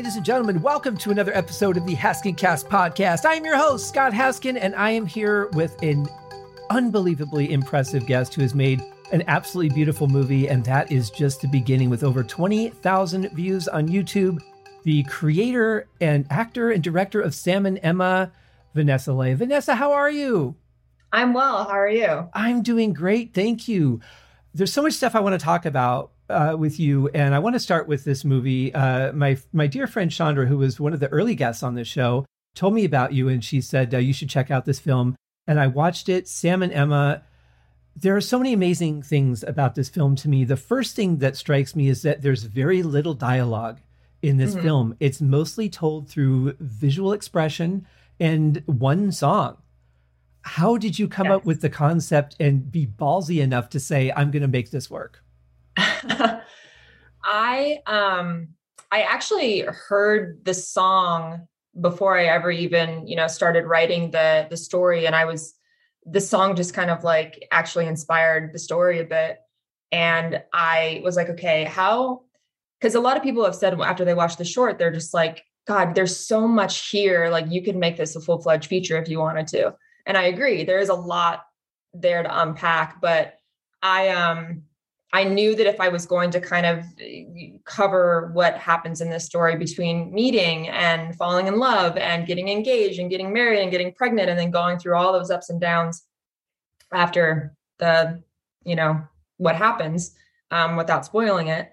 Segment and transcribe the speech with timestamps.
[0.00, 3.26] Ladies and gentlemen, welcome to another episode of the Haskincast podcast.
[3.26, 6.08] I am your host, Scott Haskin, and I am here with an
[6.70, 8.80] unbelievably impressive guest who has made
[9.12, 13.88] an absolutely beautiful movie, and that is just the beginning with over 20,000 views on
[13.88, 14.38] YouTube.
[14.84, 18.32] The creator and actor and director of Sam and Emma,
[18.72, 19.34] Vanessa Leigh.
[19.34, 20.56] Vanessa, how are you?
[21.12, 21.64] I'm well.
[21.64, 22.26] How are you?
[22.32, 23.34] I'm doing great.
[23.34, 24.00] Thank you.
[24.54, 27.54] There's so much stuff I want to talk about uh, with you, and I want
[27.54, 28.72] to start with this movie.
[28.74, 31.88] Uh, my my dear friend Chandra, who was one of the early guests on this
[31.88, 35.16] show, told me about you, and she said uh, you should check out this film.
[35.46, 36.28] And I watched it.
[36.28, 37.22] Sam and Emma.
[37.96, 40.44] There are so many amazing things about this film to me.
[40.44, 43.80] The first thing that strikes me is that there's very little dialogue
[44.22, 44.62] in this mm-hmm.
[44.62, 44.96] film.
[45.00, 47.86] It's mostly told through visual expression
[48.18, 49.56] and one song.
[50.42, 51.36] How did you come yes.
[51.36, 54.88] up with the concept and be ballsy enough to say, I'm going to make this
[54.88, 55.22] work?
[57.24, 58.48] I um
[58.92, 61.46] I actually heard the song
[61.80, 65.54] before I ever even, you know, started writing the the story and I was
[66.06, 69.38] the song just kind of like actually inspired the story a bit
[69.92, 72.22] and I was like, okay, how
[72.80, 75.44] cuz a lot of people have said after they watch the short they're just like
[75.66, 79.20] god, there's so much here like you could make this a full-fledged feature if you
[79.20, 79.74] wanted to.
[80.06, 81.44] And I agree, there is a lot
[81.92, 83.38] there to unpack, but
[83.82, 84.62] I um
[85.12, 87.24] I knew that if I was going to kind of eh,
[87.64, 93.00] cover what happens in this story between meeting and falling in love and getting engaged
[93.00, 96.04] and getting married and getting pregnant and then going through all those ups and downs
[96.92, 98.22] after the,
[98.64, 99.02] you know,
[99.38, 100.14] what happens
[100.50, 101.70] um, without spoiling it,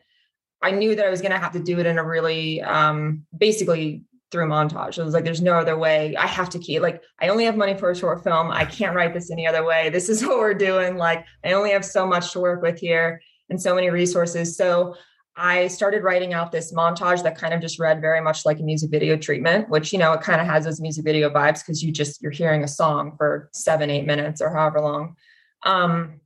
[0.61, 3.25] I knew that I was going to have to do it in a really um,
[3.37, 4.97] basically through montage.
[4.97, 6.15] It was like, there's no other way.
[6.15, 8.51] I have to keep like, I only have money for a short film.
[8.51, 9.89] I can't write this any other way.
[9.89, 10.97] This is what we're doing.
[10.97, 14.57] Like, I only have so much to work with here and so many resources.
[14.57, 14.95] So
[15.35, 18.63] I started writing out this montage that kind of just read very much like a
[18.63, 21.83] music video treatment, which, you know, it kind of has those music video vibes because
[21.83, 25.15] you just, you're hearing a song for seven, eight minutes or however long.
[25.63, 26.21] Um,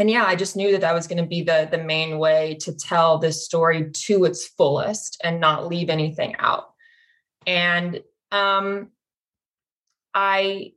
[0.00, 2.56] and yeah, I just knew that that was going to be the the main way
[2.60, 6.69] to tell this story to its fullest and not leave anything out.
[7.46, 8.90] And um,
[10.14, 10.72] I,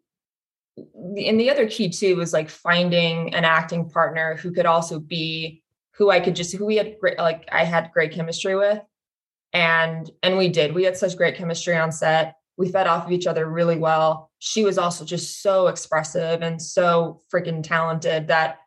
[0.78, 5.64] and the other key too was like finding an acting partner who could also be
[5.96, 8.82] who I could just who we had great like I had great chemistry with,
[9.54, 10.74] and and we did.
[10.74, 12.36] We had such great chemistry on set.
[12.58, 14.32] We fed off of each other really well.
[14.40, 18.58] She was also just so expressive and so freaking talented that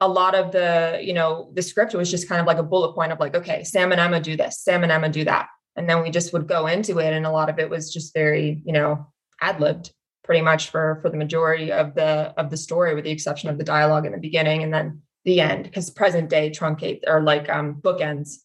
[0.00, 2.94] a lot of the you know the script was just kind of like a bullet
[2.94, 5.88] point of like okay sam and emma do this sam and emma do that and
[5.88, 8.62] then we just would go into it and a lot of it was just very
[8.64, 9.06] you know
[9.40, 9.92] ad libbed
[10.24, 13.56] pretty much for for the majority of the of the story with the exception of
[13.56, 17.48] the dialogue in the beginning and then the end because present day truncate or like
[17.48, 18.36] um bookends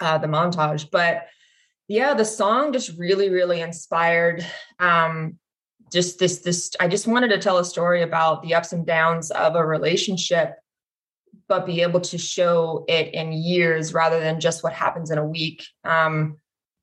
[0.00, 0.90] uh the montage.
[0.90, 1.26] But
[1.88, 4.44] yeah the song just really really inspired
[4.78, 5.38] um
[5.92, 9.30] just this this i just wanted to tell a story about the ups and downs
[9.30, 10.54] of a relationship
[11.48, 15.26] but be able to show it in years rather than just what happens in a
[15.26, 15.64] week.
[15.84, 16.38] Um,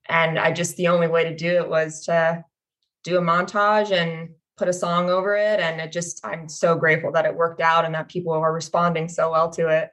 [0.07, 2.43] and I just, the only way to do it was to
[3.03, 5.59] do a montage and put a song over it.
[5.59, 9.07] And it just, I'm so grateful that it worked out and that people are responding
[9.07, 9.89] so well to it.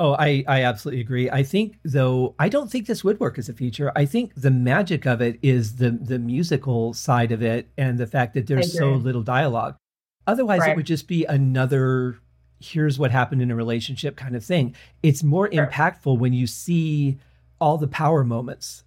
[0.00, 1.30] Oh, I, I absolutely agree.
[1.30, 3.92] I think though I don't think this would work as a feature.
[3.94, 8.06] I think the magic of it is the the musical side of it and the
[8.06, 9.76] fact that there's so little dialogue.
[10.26, 10.70] Otherwise right.
[10.70, 12.16] it would just be another
[12.60, 14.74] here's what happened in a relationship kind of thing.
[15.02, 15.66] It's more sure.
[15.66, 17.18] impactful when you see
[17.60, 18.84] all the power moments,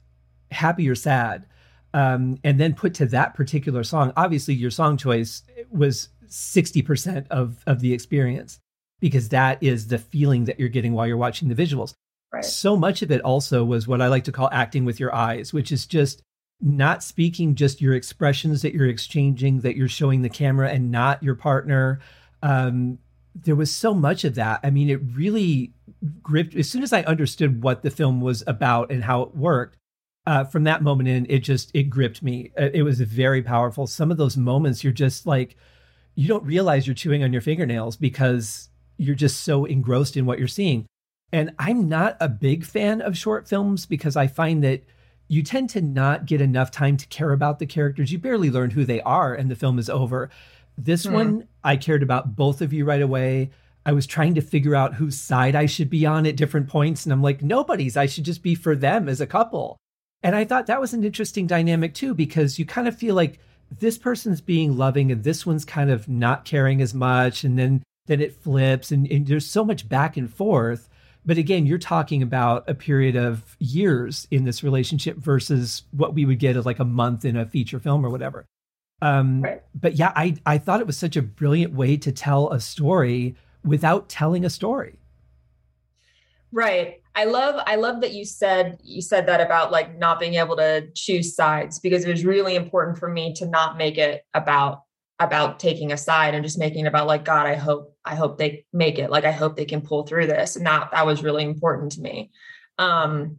[0.51, 1.45] happy or sad,
[1.93, 4.13] um, and then put to that particular song.
[4.15, 8.59] Obviously, your song choice was 60% of, of the experience
[8.99, 11.93] because that is the feeling that you're getting while you're watching the visuals.
[12.31, 12.45] Right.
[12.45, 15.53] So much of it also was what I like to call acting with your eyes,
[15.53, 16.23] which is just
[16.61, 21.21] not speaking just your expressions that you're exchanging, that you're showing the camera and not
[21.21, 21.99] your partner.
[22.41, 22.97] Um,
[23.35, 24.59] there was so much of that.
[24.63, 25.73] I mean, it really
[26.21, 26.55] gripped.
[26.55, 29.77] As soon as I understood what the film was about and how it worked,
[30.25, 32.51] uh, from that moment in, it just it gripped me.
[32.57, 33.87] Uh, it was very powerful.
[33.87, 35.57] Some of those moments, you're just like,
[36.15, 40.39] you don't realize you're chewing on your fingernails because you're just so engrossed in what
[40.39, 40.85] you're seeing.
[41.31, 44.83] And I'm not a big fan of short films because I find that
[45.27, 48.11] you tend to not get enough time to care about the characters.
[48.11, 50.29] You barely learn who they are, and the film is over.
[50.77, 51.13] This hmm.
[51.13, 53.51] one, I cared about both of you right away.
[53.85, 57.05] I was trying to figure out whose side I should be on at different points.
[57.05, 57.97] And I'm like, nobody's.
[57.97, 59.77] I should just be for them as a couple.
[60.21, 63.39] And I thought that was an interesting dynamic too, because you kind of feel like
[63.79, 67.43] this person's being loving and this one's kind of not caring as much.
[67.43, 70.89] And then then it flips and, and there's so much back and forth
[71.25, 76.25] But again, you're talking about a period of years in this relationship versus what we
[76.25, 78.45] would get as like a month in a feature film or whatever.
[79.03, 79.61] Um, right.
[79.75, 83.35] But yeah, I, I thought it was such a brilliant way to tell a story
[83.65, 84.95] without telling a story.
[86.53, 87.01] Right.
[87.13, 90.55] I love I love that you said you said that about like not being able
[90.55, 94.83] to choose sides because it was really important for me to not make it about
[95.19, 98.39] about taking a side and just making it about like god i hope i hope
[98.39, 101.21] they make it like i hope they can pull through this and that that was
[101.21, 102.31] really important to me
[102.79, 103.37] um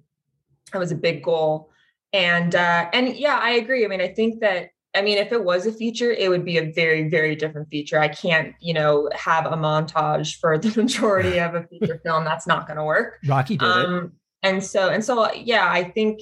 [0.72, 1.68] that was a big goal
[2.12, 5.42] and uh and yeah i agree i mean i think that i mean if it
[5.42, 9.08] was a feature it would be a very very different feature i can't you know
[9.14, 13.18] have a montage for the majority of a feature film that's not going to work
[13.26, 13.94] rocky did um
[14.42, 14.48] it.
[14.48, 16.20] and so and so yeah i think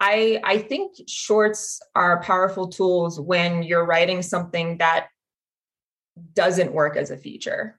[0.00, 5.06] I I think shorts are powerful tools when you're writing something that
[6.34, 7.78] doesn't work as a feature.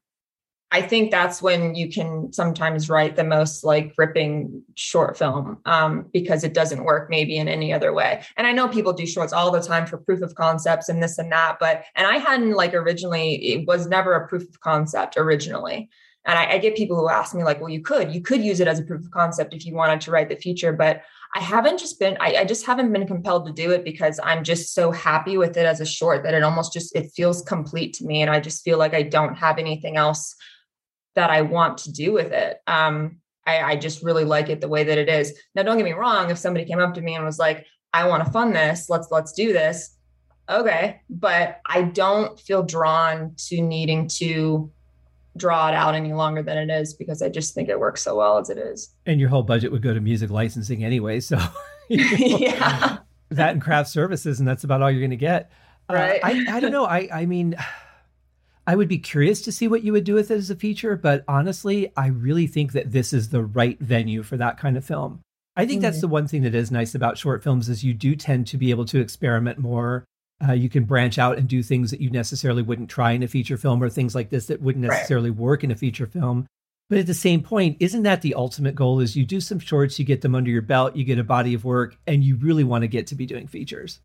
[0.71, 6.09] I think that's when you can sometimes write the most like gripping short film um,
[6.11, 8.23] because it doesn't work maybe in any other way.
[8.35, 11.17] And I know people do shorts all the time for proof of concepts and this
[11.17, 15.17] and that, but and I hadn't like originally it was never a proof of concept
[15.17, 15.89] originally.
[16.25, 18.59] And I, I get people who ask me like, well, you could you could use
[18.59, 21.03] it as a proof of concept if you wanted to write the future, but
[21.35, 24.41] I haven't just been, I, I, just haven't been compelled to do it because I'm
[24.41, 27.93] just so happy with it as a short that it almost just, it feels complete
[27.95, 28.21] to me.
[28.21, 30.33] And I just feel like I don't have anything else
[31.15, 32.57] that I want to do with it.
[32.67, 33.17] Um,
[33.47, 35.37] I, I just really like it the way that it is.
[35.53, 36.29] Now, don't get me wrong.
[36.29, 39.09] If somebody came up to me and was like, I want to fund this, let's,
[39.11, 39.95] let's do this.
[40.49, 41.01] Okay.
[41.09, 44.71] But I don't feel drawn to needing to
[45.37, 48.17] draw it out any longer than it is because I just think it works so
[48.17, 48.93] well as it is.
[49.05, 51.19] And your whole budget would go to music licensing anyway.
[51.19, 51.37] So,
[51.89, 51.97] you
[52.29, 52.97] know, yeah,
[53.29, 55.51] that and craft services, and that's about all you're going to get.
[55.89, 56.23] Uh, right.
[56.23, 56.85] Uh, I, I don't know.
[56.85, 57.55] I, I mean,
[58.67, 60.95] I would be curious to see what you would do with it as a feature,
[60.95, 64.83] but honestly, I really think that this is the right venue for that kind of
[64.83, 65.21] film.
[65.55, 65.83] I think mm-hmm.
[65.83, 68.57] that's the one thing that is nice about short films is you do tend to
[68.57, 70.05] be able to experiment more
[70.47, 73.27] uh, you can branch out and do things that you necessarily wouldn't try in a
[73.27, 75.39] feature film or things like this that wouldn't necessarily right.
[75.39, 76.45] work in a feature film.
[76.89, 78.99] But at the same point, isn't that the ultimate goal?
[78.99, 81.53] Is you do some shorts, you get them under your belt, you get a body
[81.53, 84.01] of work, and you really want to get to be doing features.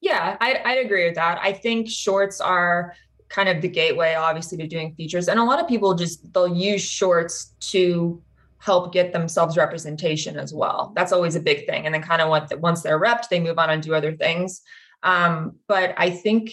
[0.00, 1.38] Yeah, I'd, I'd agree with that.
[1.42, 2.94] I think shorts are
[3.28, 5.28] kind of the gateway, obviously, to doing features.
[5.28, 8.22] And a lot of people just they'll use shorts to
[8.58, 10.92] help get themselves representation as well.
[10.96, 11.86] That's always a big thing.
[11.86, 12.28] And then kind of
[12.60, 14.62] once they're repped, they move on and do other things.
[15.02, 16.52] Um, but I think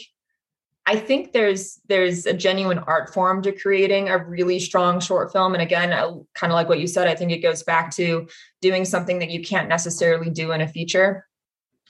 [0.88, 5.54] I think there's there's a genuine art form to creating a really strong short film.
[5.54, 5.90] And again,
[6.36, 8.28] kind of like what you said, I think it goes back to
[8.62, 11.26] doing something that you can't necessarily do in a feature.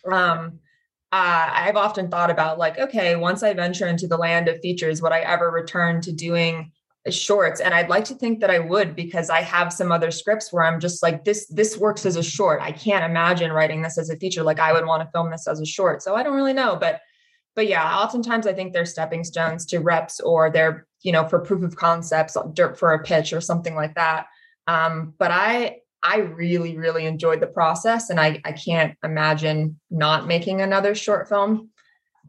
[0.10, 0.60] Um,
[1.16, 5.02] uh, I've often thought about like, okay, once I venture into the land of features,
[5.02, 6.74] would I ever return to doing
[7.10, 7.62] shorts?
[7.62, 10.64] And i'd like to think that i would because i have some other scripts where
[10.66, 12.62] i'm just like this this works as a short.
[12.62, 14.42] I can't imagine writing this as a feature.
[14.42, 16.02] Like i would want to film this as a short.
[16.02, 17.02] So i don't really know but
[17.56, 21.40] but yeah oftentimes i think they're stepping stones to reps or they're you know for
[21.40, 24.26] proof of concepts dirt for a pitch or something like that.
[24.66, 30.28] Um, but i i really really enjoyed the process and i i can't imagine not
[30.28, 31.70] making another short film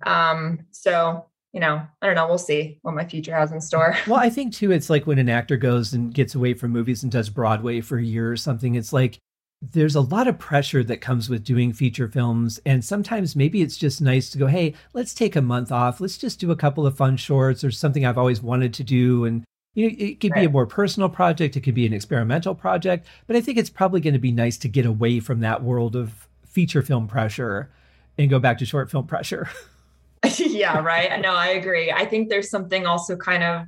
[0.04, 2.28] um, so you know, I don't know.
[2.28, 3.96] We'll see what my future has in store.
[4.06, 7.02] well, I think too, it's like when an actor goes and gets away from movies
[7.02, 8.74] and does Broadway for a year or something.
[8.74, 9.18] It's like
[9.62, 12.60] there's a lot of pressure that comes with doing feature films.
[12.66, 15.98] And sometimes maybe it's just nice to go, hey, let's take a month off.
[15.98, 19.24] Let's just do a couple of fun shorts or something I've always wanted to do.
[19.24, 19.42] And
[19.76, 23.06] you know, it could be a more personal project, it could be an experimental project,
[23.26, 25.94] but I think it's probably going to be nice to get away from that world
[25.94, 27.70] of feature film pressure
[28.16, 29.50] and go back to short film pressure.
[30.38, 31.20] yeah, right.
[31.20, 31.92] No, I agree.
[31.92, 33.66] I think there's something also kind of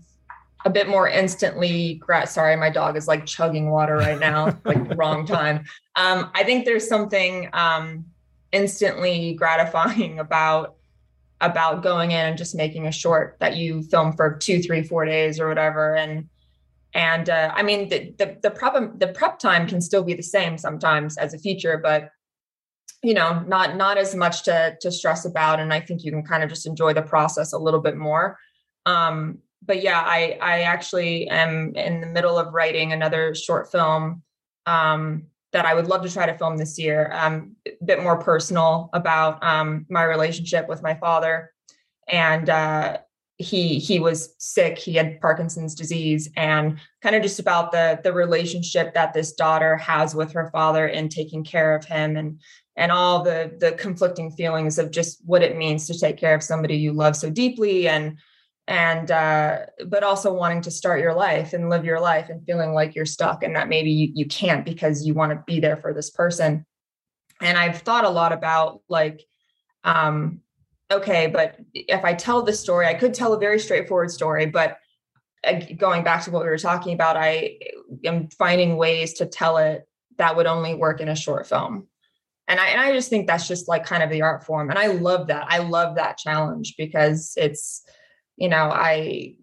[0.65, 5.25] a bit more instantly sorry my dog is like chugging water right now like wrong
[5.25, 8.05] time um, i think there's something um,
[8.51, 10.75] instantly gratifying about
[11.41, 15.05] about going in and just making a short that you film for two three four
[15.05, 15.95] days or whatever.
[15.95, 16.29] And
[16.95, 20.23] and uh, i mean the, the the prep the prep time can still be the
[20.23, 22.11] same sometimes as a feature but
[23.03, 25.61] you know not not as much to to stress about.
[25.61, 28.39] And i think you can kind of just enjoy the process a little bit more.
[28.87, 34.23] Um but yeah i i actually am in the middle of writing another short film
[34.67, 38.19] um that i would love to try to film this year um a bit more
[38.19, 41.53] personal about um my relationship with my father.
[42.09, 42.99] And uh
[43.39, 48.13] he he was sick he had parkinson's disease and kind of just about the the
[48.13, 52.41] relationship that this daughter has with her father in taking care of him and
[52.77, 56.43] and all the the conflicting feelings of just what it means to take care of
[56.43, 58.19] somebody you love so deeply and
[58.69, 62.73] and uh, but also wanting to start your life and live your life and feeling
[62.73, 65.77] like you're stuck and that maybe you, you can't because you want to be there
[65.77, 66.65] for this person.
[67.41, 69.25] And i've thought a lot about like
[69.85, 70.41] um
[70.91, 74.79] okay but if i tell this story i could tell a very straightforward story but
[75.45, 77.57] uh, going back to what we were talking about i
[78.05, 81.87] am finding ways to tell it that would only work in a short film.
[82.47, 84.79] And I, and I just think that's just like kind of the art form and
[84.79, 85.47] i love that.
[85.49, 87.85] I love that challenge because it's
[88.39, 89.35] you know i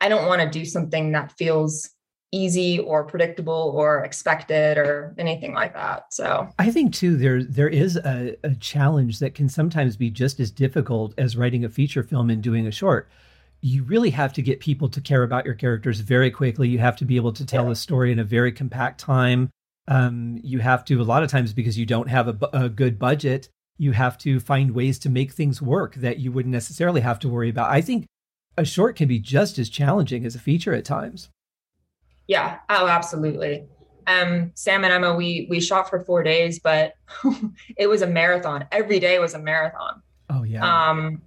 [0.00, 1.90] i don't want to do something that feels
[2.32, 6.48] easy or predictable or expected or anything like that so.
[6.58, 10.50] I think too there there is a, a challenge that can sometimes be just as
[10.50, 13.08] difficult as writing a feature film and doing a short.
[13.62, 16.68] You really have to get people to care about your characters very quickly.
[16.68, 17.72] You have to be able to tell yeah.
[17.72, 19.50] a story in a very compact time.
[19.88, 22.98] Um, you have to a lot of times because you don't have a, a good
[22.98, 27.18] budget you have to find ways to make things work that you wouldn't necessarily have
[27.20, 27.70] to worry about.
[27.70, 28.06] I think
[28.56, 31.28] a short can be just as challenging as a feature at times.
[32.26, 32.58] Yeah.
[32.70, 33.66] Oh, absolutely.
[34.06, 36.94] Um, Sam and Emma, we we shot for four days, but
[37.76, 38.66] it was a marathon.
[38.72, 40.02] Every day was a marathon.
[40.30, 40.88] Oh yeah.
[40.88, 41.22] Um,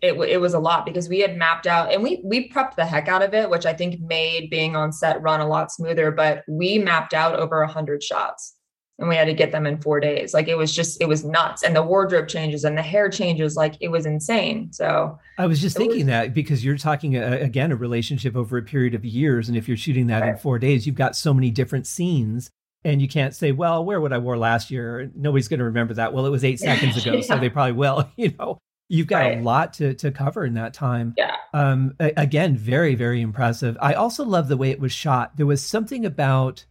[0.00, 2.86] it it was a lot because we had mapped out and we we prepped the
[2.86, 6.10] heck out of it, which I think made being on set run a lot smoother.
[6.10, 8.56] But we mapped out over a hundred shots
[9.00, 10.34] and we had to get them in four days.
[10.34, 11.62] Like it was just, it was nuts.
[11.62, 14.70] And the wardrobe changes and the hair changes, like it was insane.
[14.72, 18.58] So I was just thinking was, that because you're talking uh, again, a relationship over
[18.58, 19.48] a period of years.
[19.48, 20.30] And if you're shooting that right.
[20.32, 22.50] in four days, you've got so many different scenes.
[22.84, 25.10] And you can't say, well, where would I wore last year?
[25.14, 26.12] Nobody's going to remember that.
[26.12, 27.22] Well, it was eight seconds ago, yeah.
[27.22, 28.08] so they probably will.
[28.16, 29.38] You know, you've got right.
[29.38, 31.14] a lot to to cover in that time.
[31.16, 31.36] Yeah.
[31.52, 31.94] Um.
[32.00, 33.76] Again, very very impressive.
[33.82, 35.36] I also love the way it was shot.
[35.36, 36.64] There was something about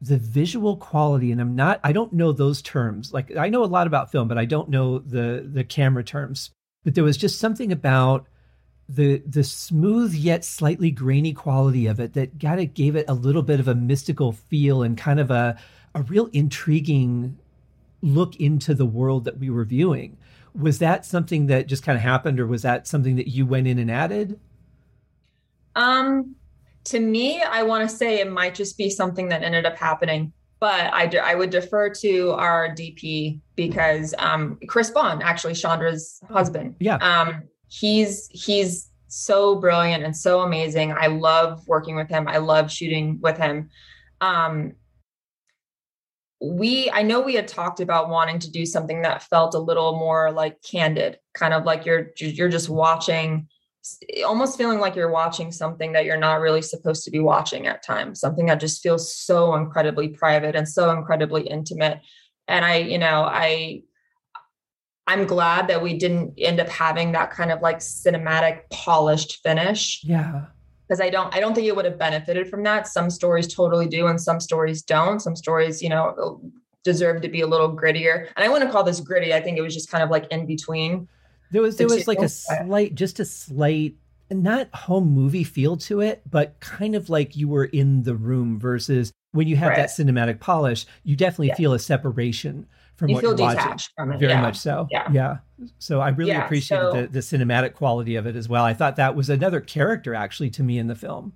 [0.00, 3.12] the visual quality and i'm not i don't know those terms.
[3.12, 6.50] Like i know a lot about film but i don't know the the camera terms.
[6.84, 8.26] But there was just something about
[8.88, 13.14] the the smooth yet slightly grainy quality of it that kind of gave it a
[13.14, 15.58] little bit of a mystical feel and kind of a
[15.94, 17.38] a real intriguing
[18.02, 20.16] look into the world that we were viewing.
[20.54, 23.66] Was that something that just kind of happened or was that something that you went
[23.66, 24.38] in and added?
[25.74, 26.36] Um
[26.86, 30.32] to me, I want to say it might just be something that ended up happening.
[30.58, 36.76] But I, I would defer to our DP because um, Chris Bond, actually Chandra's husband,
[36.80, 40.92] yeah, um, he's he's so brilliant and so amazing.
[40.92, 42.26] I love working with him.
[42.26, 43.68] I love shooting with him.
[44.22, 44.72] Um,
[46.38, 49.98] we i know we had talked about wanting to do something that felt a little
[49.98, 53.48] more like candid kind of like you're you're just watching
[54.26, 57.82] almost feeling like you're watching something that you're not really supposed to be watching at
[57.82, 62.00] times something that just feels so incredibly private and so incredibly intimate.
[62.48, 63.82] And i you know i
[65.06, 70.00] i'm glad that we didn't end up having that kind of like cinematic polished finish.
[70.04, 70.46] Yeah.
[70.86, 72.86] Because i don't i don't think it would have benefited from that.
[72.86, 75.20] Some stories totally do and some stories don't.
[75.20, 76.40] Some stories you know
[76.84, 78.28] deserve to be a little grittier.
[78.36, 79.34] And i wouldn't call this gritty.
[79.34, 81.08] I think it was just kind of like in between
[81.50, 83.96] there was there was like a slight, just a slight,
[84.30, 88.58] not home movie feel to it, but kind of like you were in the room
[88.58, 89.76] versus when you have right.
[89.76, 91.54] that cinematic polish, you definitely yeah.
[91.56, 93.78] feel a separation from you what you're watching.
[93.96, 94.18] From it.
[94.18, 94.40] Very yeah.
[94.40, 94.88] much so.
[94.90, 95.10] Yeah.
[95.12, 95.36] Yeah.
[95.78, 98.64] So I really appreciated so, the, the cinematic quality of it as well.
[98.64, 101.32] I thought that was another character actually to me in the film.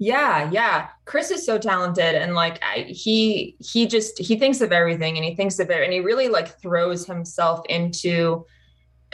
[0.00, 0.88] Yeah, yeah.
[1.06, 5.24] Chris is so talented and like I, he he just he thinks of everything and
[5.24, 8.46] he thinks of it and he really like throws himself into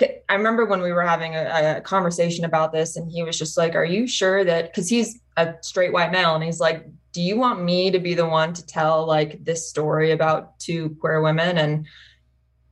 [0.01, 3.57] I remember when we were having a, a, conversation about this, and he was just
[3.57, 7.23] like, Are you sure that because he's a straight white male, and he's like, Do
[7.23, 11.23] you want me to be the one to tell like this story about two queer
[11.23, 11.59] women?
[11.59, 11.87] And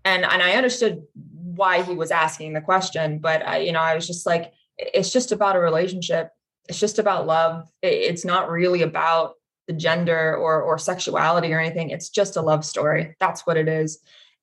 [0.05, 3.95] and and I understood why he was asking the question, but I, you know, I
[3.95, 6.31] was just like, it's just about a relationship.
[6.69, 7.69] It's just about love.
[7.83, 9.35] it's not really about
[9.69, 11.91] the gender or or sexuality or anything.
[11.91, 13.15] It's just a love story.
[13.21, 14.01] That's what it is.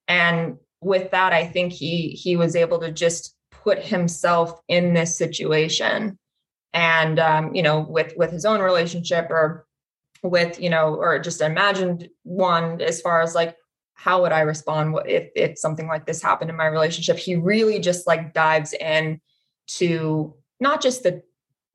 [0.07, 5.17] And with that, I think he he was able to just put himself in this
[5.17, 6.17] situation,
[6.73, 9.65] and um, you know, with with his own relationship or
[10.23, 13.55] with you know, or just imagined one as far as like
[13.93, 17.17] how would I respond if if something like this happened in my relationship.
[17.17, 19.19] He really just like dives in
[19.67, 21.21] to not just the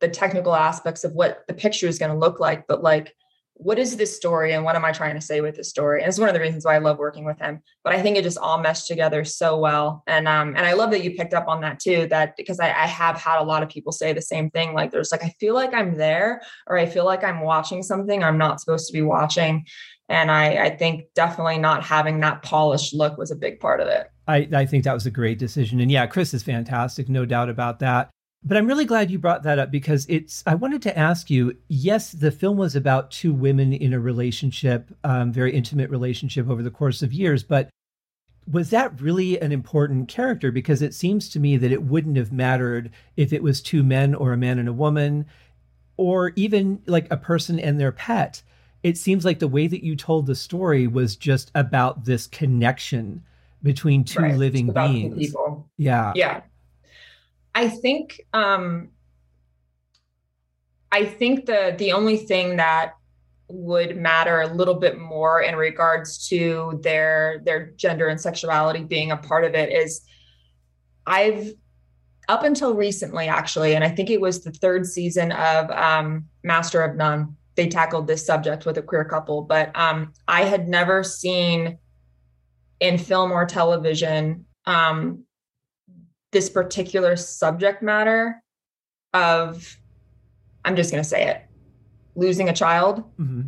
[0.00, 3.14] the technical aspects of what the picture is going to look like, but like
[3.56, 6.00] what is this story and what am I trying to say with this story?
[6.00, 7.62] And it's one of the reasons why I love working with him.
[7.84, 10.02] But I think it just all meshed together so well.
[10.06, 12.66] And um, and I love that you picked up on that too, that because I,
[12.66, 14.74] I have had a lot of people say the same thing.
[14.74, 18.24] Like there's like, I feel like I'm there, or I feel like I'm watching something
[18.24, 19.64] I'm not supposed to be watching.
[20.08, 23.88] And I, I think definitely not having that polished look was a big part of
[23.88, 24.10] it.
[24.26, 25.80] I, I think that was a great decision.
[25.80, 28.10] And yeah, Chris is fantastic, no doubt about that.
[28.44, 31.56] But I'm really glad you brought that up because it's, I wanted to ask you
[31.68, 36.62] yes, the film was about two women in a relationship, um, very intimate relationship over
[36.62, 37.70] the course of years, but
[38.50, 40.52] was that really an important character?
[40.52, 44.14] Because it seems to me that it wouldn't have mattered if it was two men
[44.14, 45.24] or a man and a woman,
[45.96, 48.42] or even like a person and their pet.
[48.82, 53.22] It seems like the way that you told the story was just about this connection
[53.62, 54.36] between two right.
[54.36, 55.16] living beings.
[55.16, 55.70] People.
[55.78, 56.12] Yeah.
[56.14, 56.42] Yeah.
[57.54, 58.90] I think um
[60.90, 62.94] I think the the only thing that
[63.48, 69.10] would matter a little bit more in regards to their their gender and sexuality being
[69.10, 70.02] a part of it is
[71.06, 71.52] I've
[72.28, 76.82] up until recently actually and I think it was the third season of um, Master
[76.82, 81.04] of None they tackled this subject with a queer couple but um, I had never
[81.04, 81.78] seen
[82.80, 85.24] in film or television um,
[86.34, 88.42] this particular subject matter
[89.14, 89.78] of
[90.66, 91.46] i'm just going to say it
[92.14, 93.42] losing a child mm-hmm.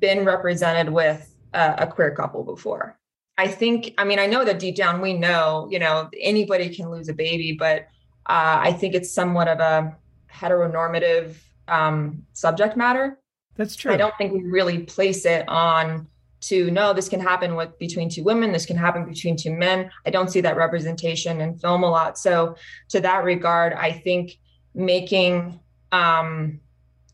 [0.00, 2.98] been represented with a, a queer couple before.
[3.38, 6.90] I think i mean i know that deep down we know you know anybody can
[6.90, 7.82] lose a baby but
[8.24, 9.94] uh, i think it's somewhat of a
[10.32, 11.36] heteronormative
[11.68, 13.18] um, subject matter.
[13.56, 13.92] That's true.
[13.92, 16.08] I don't think we really place it on
[16.48, 19.90] to no this can happen with between two women this can happen between two men.
[20.04, 22.18] I don't see that representation in film a lot.
[22.18, 22.56] So
[22.90, 24.38] to that regard i think
[24.74, 25.58] making
[25.92, 26.60] um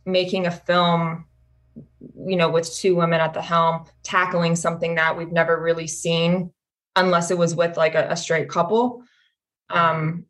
[0.04, 1.26] making a film
[2.26, 6.52] you know with two women at the helm tackling something that we've never really seen
[6.96, 9.02] unless it was with like a, a straight couple
[9.70, 10.26] um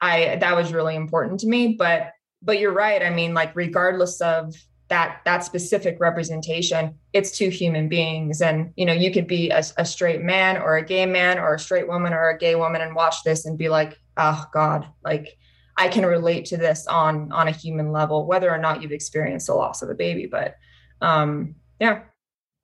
[0.00, 1.74] i that was really important to me.
[1.74, 3.02] But but you're right.
[3.02, 4.54] I mean like regardless of
[4.90, 8.42] that that specific representation it's two human beings.
[8.42, 11.54] And you know you could be a, a, straight man or a gay man or
[11.54, 14.86] a straight woman or a gay woman and watch this and be like oh god
[15.04, 15.38] like
[15.76, 19.46] i can relate to this on on a human level whether or not you've experienced
[19.46, 20.26] the loss of a baby.
[20.26, 20.56] But
[21.00, 22.02] um yeah.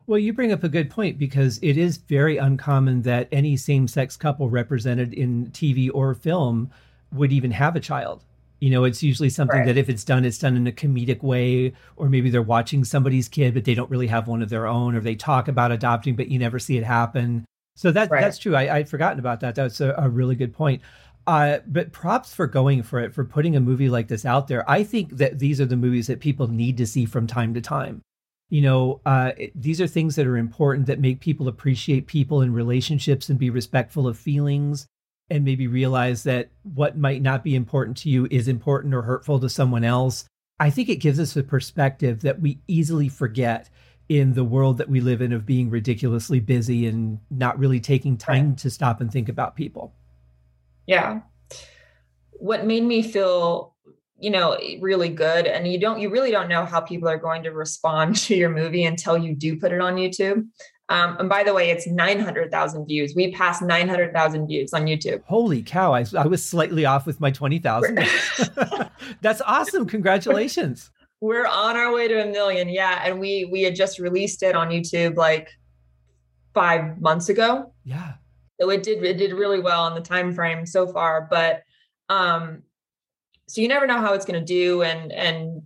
[0.09, 3.89] Well, you bring up a good point because it is very uncommon that any same
[3.89, 6.71] sex couple represented in TV or film
[7.13, 8.23] would even have a child.
[8.61, 9.67] You know, it's usually something right.
[9.67, 13.29] that if it's done, it's done in a comedic way, or maybe they're watching somebody's
[13.29, 16.17] kid, but they don't really have one of their own, or they talk about adopting,
[16.17, 17.45] but you never see it happen.
[17.77, 18.23] So that right.
[18.23, 18.57] that's true.
[18.57, 19.55] I, I'd forgotten about that.
[19.55, 20.81] That's a, a really good point.
[21.27, 24.69] Uh, but props for going for it, for putting a movie like this out there.
[24.71, 27.61] I think that these are the movies that people need to see from time to
[27.61, 28.01] time.
[28.49, 32.55] You know, uh, these are things that are important that make people appreciate people and
[32.55, 34.87] relationships and be respectful of feelings
[35.31, 39.41] and maybe realize that what might not be important to you is important or hurtful
[39.41, 40.25] to someone else.
[40.61, 43.69] I think it gives us a perspective that we easily forget
[44.09, 48.17] in the world that we live in of being ridiculously busy and not really taking
[48.17, 49.93] time to stop and think about people.
[50.87, 51.21] Yeah.
[52.31, 53.75] What made me feel,
[54.19, 57.43] you know, really good and you don't you really don't know how people are going
[57.43, 60.47] to respond to your movie until you do put it on YouTube.
[60.89, 63.15] Um, and by the way, it's 900,000 views.
[63.17, 65.23] We passed 900,000 views on YouTube.
[65.25, 65.93] Holy cow.
[65.93, 67.97] I, I was slightly off with my 20,000.
[69.21, 69.87] That's awesome.
[69.87, 70.91] Congratulations.
[71.21, 72.69] We're on our way to a million.
[72.69, 73.03] Yeah.
[73.05, 75.51] And we, we had just released it on YouTube like
[76.55, 77.73] five months ago.
[77.85, 78.15] Yeah.
[78.61, 81.27] So it did, it did really well in the time frame so far.
[81.29, 81.65] But,
[82.09, 82.63] um,
[83.49, 84.83] so you never know how it's going to do.
[84.83, 85.63] And, and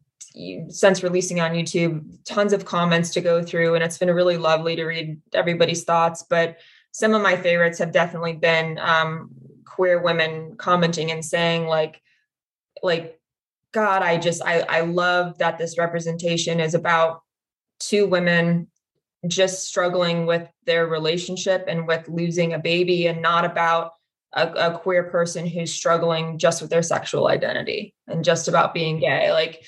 [0.68, 4.76] since releasing on YouTube, tons of comments to go through, and it's been really lovely
[4.76, 6.24] to read everybody's thoughts.
[6.28, 6.58] But
[6.92, 9.30] some of my favorites have definitely been um,
[9.64, 12.00] queer women commenting and saying like,
[12.82, 13.20] like,
[13.72, 17.22] God, I just I I love that this representation is about
[17.78, 18.68] two women
[19.26, 23.92] just struggling with their relationship and with losing a baby, and not about
[24.32, 29.00] a, a queer person who's struggling just with their sexual identity and just about being
[29.00, 29.32] gay.
[29.32, 29.64] Like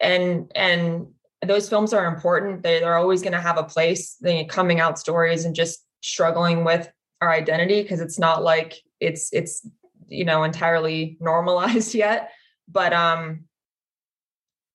[0.00, 1.06] and and
[1.46, 2.62] those films are important.
[2.62, 6.64] They, they're always going to have a place the coming out stories and just struggling
[6.64, 9.66] with our identity because it's not like it's it's
[10.08, 12.30] you know entirely normalized yet.
[12.68, 13.44] But um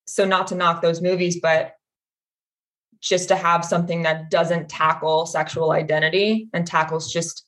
[0.08, 1.74] so not to knock those movies but
[3.02, 7.46] just to have something that doesn't tackle sexual identity and tackles just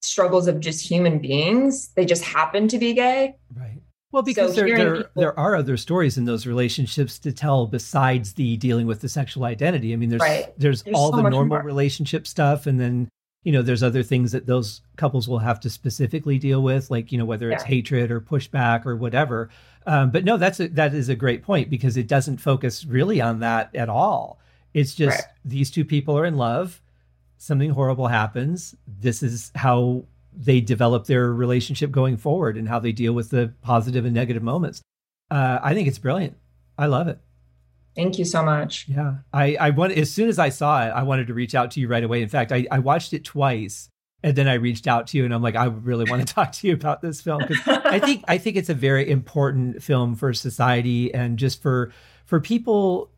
[0.00, 3.34] struggles of just human beings they just happen to be gay.
[3.56, 3.73] Right
[4.14, 7.66] well, because so there there, people, there are other stories in those relationships to tell
[7.66, 9.92] besides the dealing with the sexual identity.
[9.92, 10.54] I mean, there's right.
[10.56, 11.62] there's, there's, all so the normal more.
[11.62, 13.08] relationship stuff, and then
[13.42, 17.10] you know there's other things that those couples will have to specifically deal with, like
[17.10, 17.68] you know whether it's yeah.
[17.68, 19.50] hatred or pushback or whatever.
[19.84, 23.20] Um, but no, that's a, that is a great point because it doesn't focus really
[23.20, 24.38] on that at all.
[24.74, 25.28] It's just right.
[25.44, 26.80] these two people are in love
[27.44, 28.74] something horrible happens.
[28.86, 30.04] This is how
[30.36, 34.42] they develop their relationship going forward and how they deal with the positive and negative
[34.42, 34.82] moments.
[35.30, 36.36] Uh, I think it's brilliant.
[36.76, 37.18] I love it.
[37.94, 38.86] Thank you so much.
[38.88, 39.16] Yeah.
[39.32, 41.80] I, I want as soon as I saw it, I wanted to reach out to
[41.80, 42.22] you right away.
[42.22, 43.88] In fact, I, I watched it twice
[44.24, 46.50] and then I reached out to you and I'm like, I really want to talk
[46.52, 50.16] to you about this film because I think I think it's a very important film
[50.16, 51.92] for society and just for
[52.24, 53.10] for people,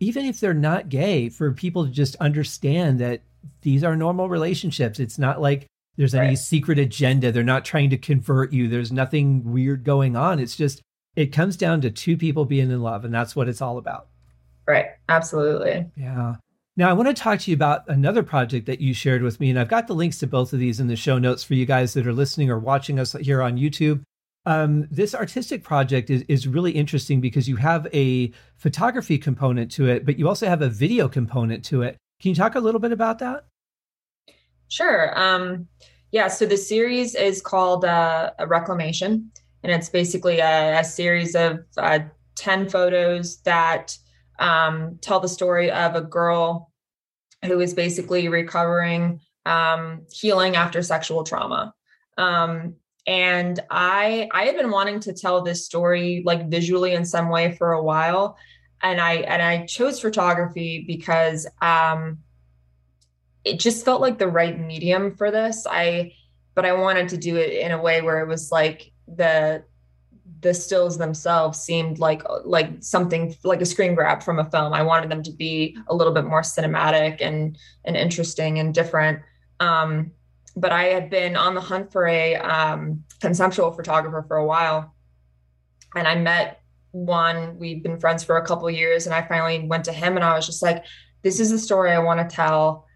[0.00, 3.22] even if they're not gay, for people to just understand that
[3.62, 5.00] these are normal relationships.
[5.00, 6.38] It's not like there's any right.
[6.38, 7.32] secret agenda.
[7.32, 8.68] They're not trying to convert you.
[8.68, 10.38] There's nothing weird going on.
[10.38, 10.82] It's just
[11.16, 14.08] it comes down to two people being in love, and that's what it's all about.
[14.66, 14.86] Right.
[15.08, 15.86] Absolutely.
[15.96, 16.36] Yeah.
[16.74, 19.50] Now, I want to talk to you about another project that you shared with me,
[19.50, 21.66] and I've got the links to both of these in the show notes for you
[21.66, 24.02] guys that are listening or watching us here on YouTube.
[24.46, 29.88] Um, this artistic project is, is really interesting because you have a photography component to
[29.88, 31.98] it, but you also have a video component to it.
[32.20, 33.44] Can you talk a little bit about that?
[34.72, 35.12] Sure.
[35.20, 35.68] Um,
[36.12, 39.30] yeah, so the series is called uh, Reclamation,
[39.62, 41.98] and it's basically a, a series of uh,
[42.36, 43.94] 10 photos that
[44.38, 46.72] um, tell the story of a girl
[47.44, 51.74] who is basically recovering, um, healing after sexual trauma.
[52.16, 57.28] Um, and I I had been wanting to tell this story like visually in some
[57.28, 58.38] way for a while,
[58.82, 62.20] and I and I chose photography because um,
[63.44, 65.66] it just felt like the right medium for this.
[65.68, 66.14] I
[66.54, 69.64] but I wanted to do it in a way where it was like the
[70.40, 74.72] the stills themselves seemed like like something like a screen grab from a film.
[74.72, 79.20] I wanted them to be a little bit more cinematic and and interesting and different.
[79.60, 80.12] Um,
[80.56, 84.94] but I had been on the hunt for a um, conceptual photographer for a while,
[85.94, 87.58] and I met one.
[87.58, 90.34] We've been friends for a couple years, and I finally went to him, and I
[90.34, 90.84] was just like,
[91.22, 92.86] "This is the story I want to tell.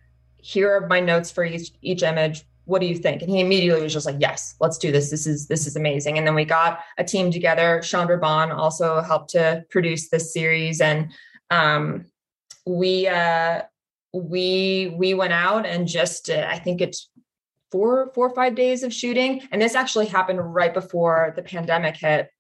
[0.46, 3.22] Here are my notes for each each image what do you think?
[3.22, 5.08] And he immediately was just like, yes, let's do this.
[5.08, 6.18] This is this is amazing.
[6.18, 7.80] And then we got a team together.
[7.80, 11.12] Chandra Bond also helped to produce this series, and
[11.50, 12.06] um,
[12.66, 13.62] we uh,
[14.12, 17.08] we we went out and just uh, I think it's
[17.70, 21.96] four four or five days of shooting, and this actually happened right before the pandemic
[21.96, 22.30] hit,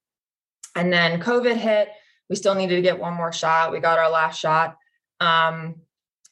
[0.74, 1.88] and then COVID hit.
[2.28, 3.70] We still needed to get one more shot.
[3.70, 4.76] We got our last shot.
[5.20, 5.76] Um,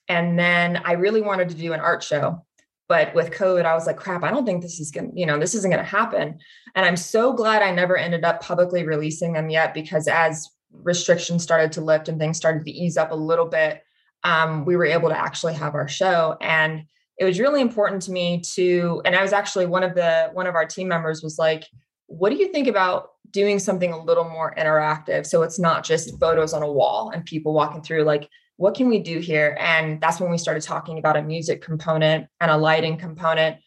[0.09, 2.45] and then I really wanted to do an art show
[2.89, 5.25] but with COVID, I was like, crap, I don't think this is going to, you
[5.25, 6.39] know, this isn't going to happen.
[6.75, 11.43] And I'm so glad I never ended up publicly releasing them yet because as restrictions
[11.43, 13.83] started to lift and things started to ease up a little bit,
[14.23, 16.37] um, we were able to actually have our show.
[16.41, 16.85] And
[17.19, 20.47] it was really important to me to, and I was actually one of the, one
[20.47, 21.65] of our team members was like,
[22.07, 25.25] what do you think about doing something a little more interactive?
[25.25, 28.89] So it's not just photos on a wall and people walking through like, what can
[28.89, 29.57] we do here?
[29.59, 33.59] And that's when we started talking about a music component and a lighting component.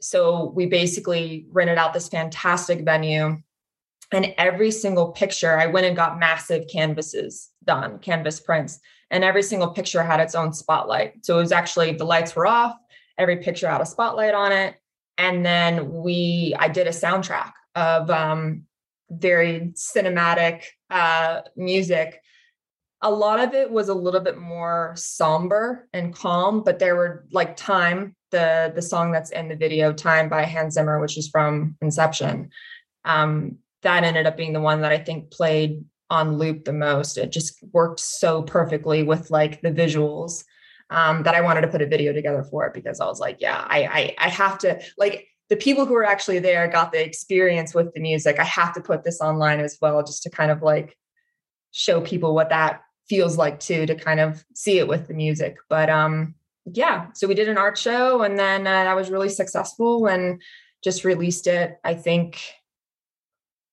[0.00, 3.38] So we basically rented out this fantastic venue.
[4.10, 9.42] And every single picture, I went and got massive canvases done, canvas prints, and every
[9.42, 11.24] single picture had its own spotlight.
[11.24, 12.76] So it was actually the lights were off,
[13.16, 14.74] every picture had a spotlight on it.
[15.18, 18.64] And then we, I did a soundtrack of um,
[19.10, 22.21] very cinematic uh, music
[23.02, 27.26] a lot of it was a little bit more somber and calm but there were
[27.32, 31.28] like time the the song that's in the video time by hans zimmer which is
[31.28, 32.50] from inception
[33.04, 37.16] um, that ended up being the one that i think played on loop the most.
[37.16, 40.44] It just worked so perfectly with like the visuals
[40.90, 43.38] um, that i wanted to put a video together for it because i was like
[43.40, 47.04] yeah I, I i have to like the people who were actually there got the
[47.04, 48.38] experience with the music.
[48.38, 50.96] I have to put this online as well just to kind of like
[51.72, 55.56] show people what that feels like too to kind of see it with the music.
[55.68, 56.34] But um,
[56.66, 60.40] yeah, so we did an art show, and then uh, that was really successful, and
[60.82, 61.78] just released it.
[61.84, 62.40] I think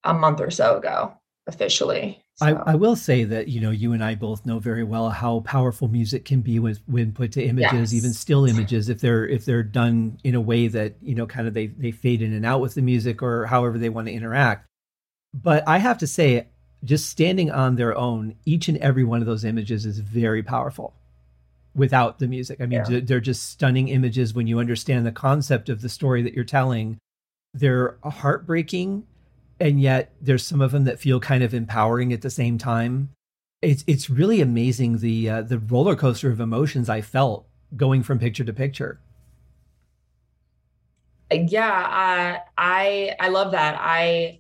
[0.04, 1.14] a month or so ago
[1.48, 2.24] officially.
[2.36, 2.46] So.
[2.46, 5.42] I, I, will say that you know you and I both know very well how
[5.42, 7.94] powerful music can be when when put to images, yes.
[7.94, 11.50] even still images, if they're if they're done in a way that you know kind
[11.50, 14.14] of they they fade in and out with the music or however they want to
[14.14, 14.68] interact.
[15.34, 16.48] But I have to say,
[16.84, 20.94] just standing on their own, each and every one of those images is very powerful
[21.76, 22.62] without the music.
[22.62, 23.00] I mean, yeah.
[23.04, 26.98] they're just stunning images when you understand the concept of the story that you're telling.
[27.54, 29.06] They're heartbreaking,
[29.60, 33.10] and yet there's some of them that feel kind of empowering at the same time.
[33.62, 38.20] It's it's really amazing the uh, the roller coaster of emotions I felt going from
[38.20, 39.00] picture to picture.
[41.32, 43.78] Yeah, uh, I I love that.
[43.80, 44.40] I,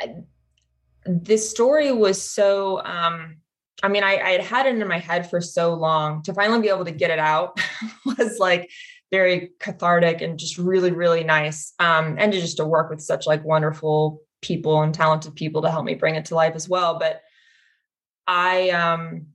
[0.00, 0.24] I
[1.06, 3.36] this story was so um,
[3.82, 6.60] I mean, I, I had had it in my head for so long to finally
[6.60, 7.60] be able to get it out
[8.04, 8.70] was like
[9.10, 11.74] very cathartic and just really, really nice.
[11.78, 15.70] Um, and to just to work with such like wonderful people and talented people to
[15.70, 16.98] help me bring it to life as well.
[16.98, 17.20] But
[18.26, 19.26] I um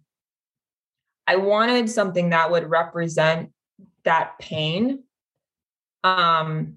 [1.27, 3.51] I wanted something that would represent
[4.03, 5.03] that pain.
[6.03, 6.75] Um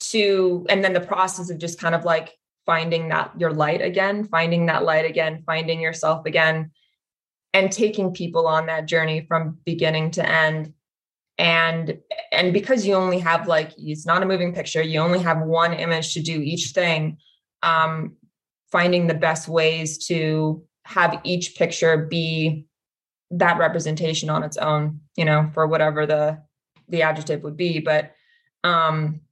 [0.00, 2.32] to and then the process of just kind of like
[2.70, 6.70] finding that your light again, finding that light again, finding yourself again,
[7.52, 10.72] and taking people on that journey from beginning to end.
[11.36, 11.98] And
[12.30, 15.72] and because you only have like it's not a moving picture, you only have one
[15.72, 17.18] image to do each thing.
[17.64, 18.16] Um,
[18.70, 22.66] finding the best ways to have each picture be
[23.32, 26.38] that representation on its own, you know, for whatever the
[26.88, 27.80] the adjective would be.
[27.80, 28.12] But
[28.62, 29.22] um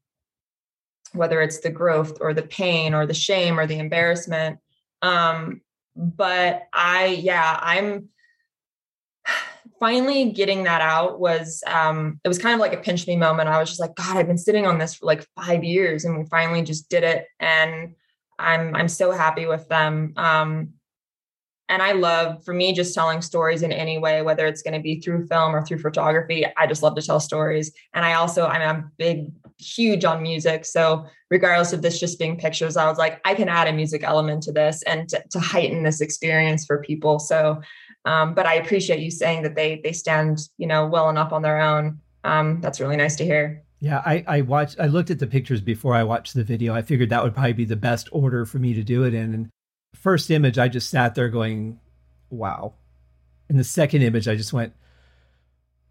[1.12, 4.58] whether it's the growth or the pain or the shame or the embarrassment.
[5.02, 5.62] Um,
[5.96, 8.08] but I, yeah, I'm
[9.80, 13.48] finally getting that out was um it was kind of like a pinch me moment.
[13.48, 16.18] I was just like, God, I've been sitting on this for like five years and
[16.18, 17.26] we finally just did it.
[17.38, 17.94] And
[18.38, 20.14] I'm I'm so happy with them.
[20.16, 20.74] Um
[21.68, 24.80] and I love for me just telling stories in any way, whether it's going to
[24.80, 26.46] be through film or through photography.
[26.56, 27.72] I just love to tell stories.
[27.92, 30.64] And I also, I'm a big, huge on music.
[30.64, 34.02] So regardless of this just being pictures, I was like, I can add a music
[34.02, 37.18] element to this and to, to heighten this experience for people.
[37.18, 37.60] So,
[38.04, 41.42] um, but I appreciate you saying that they they stand, you know, well enough on
[41.42, 42.00] their own.
[42.24, 43.62] Um, that's really nice to hear.
[43.80, 46.74] Yeah, I, I watched I looked at the pictures before I watched the video.
[46.74, 49.34] I figured that would probably be the best order for me to do it in.
[49.34, 49.50] And
[49.94, 51.80] first image, I just sat there going,
[52.30, 52.74] wow.
[53.48, 54.74] And the second image, I just went,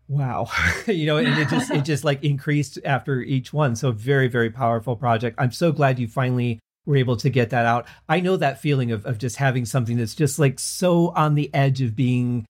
[0.07, 0.49] wow.
[0.87, 3.75] you know, and it just, it just like increased after each one.
[3.75, 5.35] So very, very powerful project.
[5.39, 7.85] I'm so glad you finally were able to get that out.
[8.07, 11.53] I know that feeling of, of just having something that's just like so on the
[11.53, 12.45] edge of being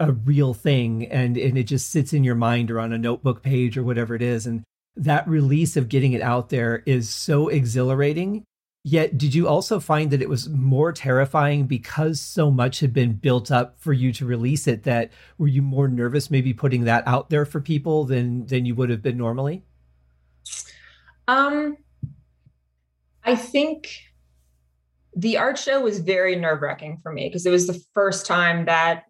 [0.00, 3.42] a real thing and and it just sits in your mind or on a notebook
[3.42, 4.62] page or whatever it is and
[4.94, 8.44] that release of getting it out there is so exhilarating
[8.84, 13.14] Yet, did you also find that it was more terrifying because so much had been
[13.14, 14.84] built up for you to release it?
[14.84, 18.74] That were you more nervous, maybe putting that out there for people than than you
[18.76, 19.64] would have been normally?
[21.26, 21.76] Um,
[23.24, 23.90] I think
[25.14, 28.64] the art show was very nerve wracking for me because it was the first time
[28.66, 29.04] that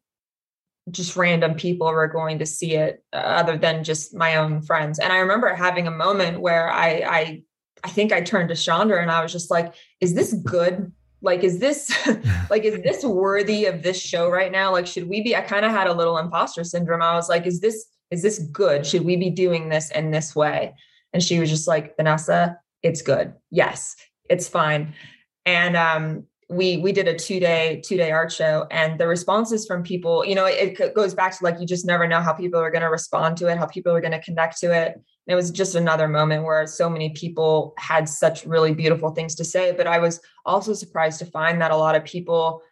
[0.90, 4.98] just random people were going to see it, uh, other than just my own friends.
[4.98, 7.42] And I remember having a moment where I, I
[7.84, 10.92] I think I turned to Chandra and I was just like, is this good?
[11.20, 11.92] Like, is this
[12.50, 14.72] like, is this worthy of this show right now?
[14.72, 15.36] Like, should we be?
[15.36, 17.02] I kind of had a little imposter syndrome.
[17.02, 18.86] I was like, is this, is this good?
[18.86, 20.74] Should we be doing this in this way?
[21.12, 23.32] And she was just like, Vanessa, it's good.
[23.50, 23.96] Yes,
[24.28, 24.94] it's fine.
[25.46, 29.66] And um, we we did a two day two day art show and the responses
[29.66, 32.32] from people you know it, it goes back to like you just never know how
[32.32, 34.98] people are going to respond to it how people are going to connect to it
[35.28, 39.44] it was just another moment where so many people had such really beautiful things to
[39.44, 42.62] say but i was also surprised to find that a lot of people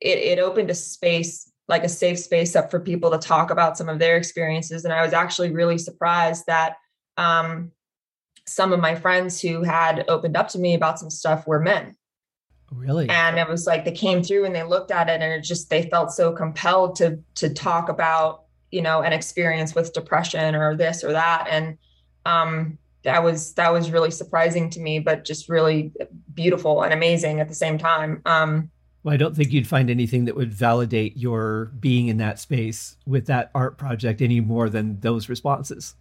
[0.00, 3.76] it, it opened a space like a safe space up for people to talk about
[3.76, 6.76] some of their experiences and i was actually really surprised that
[7.18, 7.72] um,
[8.46, 11.96] some of my friends who had opened up to me about some stuff were men
[12.72, 13.08] Really?
[13.08, 15.70] And it was like they came through and they looked at it and it just
[15.70, 20.76] they felt so compelled to to talk about, you know, an experience with depression or
[20.76, 21.46] this or that.
[21.50, 21.78] And
[22.24, 25.92] um that was that was really surprising to me, but just really
[26.34, 28.22] beautiful and amazing at the same time.
[28.26, 28.70] Um
[29.04, 32.96] well, I don't think you'd find anything that would validate your being in that space
[33.06, 35.94] with that art project any more than those responses.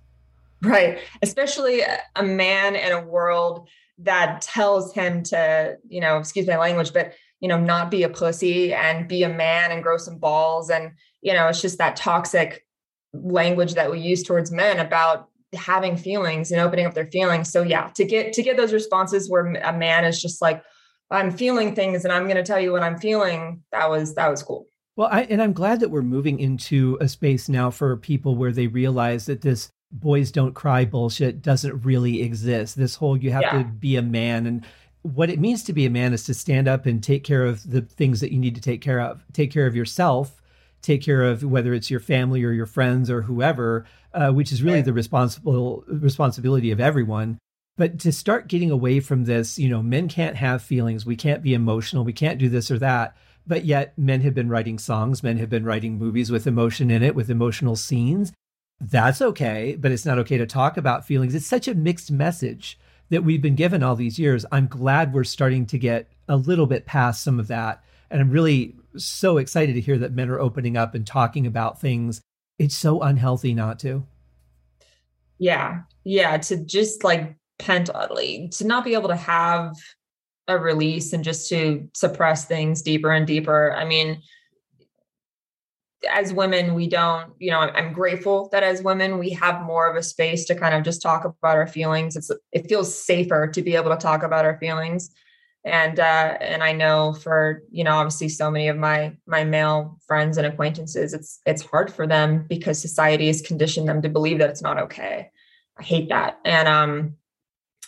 [0.64, 0.98] Right.
[1.22, 1.82] Especially
[2.16, 3.68] a man in a world
[4.00, 8.10] that tells him to, you know, excuse my language, but you know, not be a
[8.10, 10.72] pussy and be a man and grow some balls.
[10.72, 10.94] And,
[11.26, 12.66] you know, it's just that toxic
[13.14, 17.52] language that we use towards men about having feelings and opening up their feelings.
[17.52, 20.64] So yeah, to get to get those responses where a man is just like,
[21.10, 23.64] I'm feeling things and I'm going to tell you what I'm feeling.
[23.72, 24.68] That was that was cool.
[24.96, 28.52] Well, I, and I'm glad that we're moving into a space now for people where
[28.52, 32.78] they realize that this boys don't cry bullshit doesn't really exist.
[32.78, 33.58] This whole you have yeah.
[33.58, 34.64] to be a man and
[35.02, 37.70] what it means to be a man is to stand up and take care of
[37.70, 39.24] the things that you need to take care of.
[39.34, 40.42] Take care of yourself,
[40.86, 44.64] take care of whether it's your family or your friends or whoever, uh, which is
[44.64, 47.38] really the responsible responsibility of everyone.
[47.78, 51.06] But to start getting away from this, you know, men can't have feelings.
[51.06, 52.06] We can't be emotional.
[52.06, 53.18] We can't do this or that.
[53.46, 57.04] But yet, men have been writing songs, men have been writing movies with emotion in
[57.04, 58.32] it, with emotional scenes
[58.82, 61.34] that's okay, but it's not okay to talk about feelings.
[61.34, 62.78] It's such a mixed message
[63.10, 64.46] that we've been given all these years.
[64.52, 67.84] I'm glad we're starting to get a little bit past some of that.
[68.10, 71.82] And I'm really so excited to hear that men are opening up and talking about
[71.82, 72.22] things.
[72.60, 74.06] It's so unhealthy not to.
[75.38, 75.82] Yeah.
[76.04, 76.38] Yeah.
[76.38, 79.76] To just like pent oddly, to not be able to have
[80.48, 83.74] a release and just to suppress things deeper and deeper.
[83.76, 84.22] I mean,
[86.10, 89.96] as women, we don't, you know, I'm grateful that as women, we have more of
[89.96, 92.16] a space to kind of just talk about our feelings.
[92.16, 95.10] It's, it feels safer to be able to talk about our feelings.
[95.66, 100.00] And, uh, and I know for, you know, obviously so many of my, my male
[100.06, 104.38] friends and acquaintances, it's, it's hard for them because society has conditioned them to believe
[104.38, 105.32] that it's not okay.
[105.78, 106.40] I hate that.
[106.46, 107.16] And, um,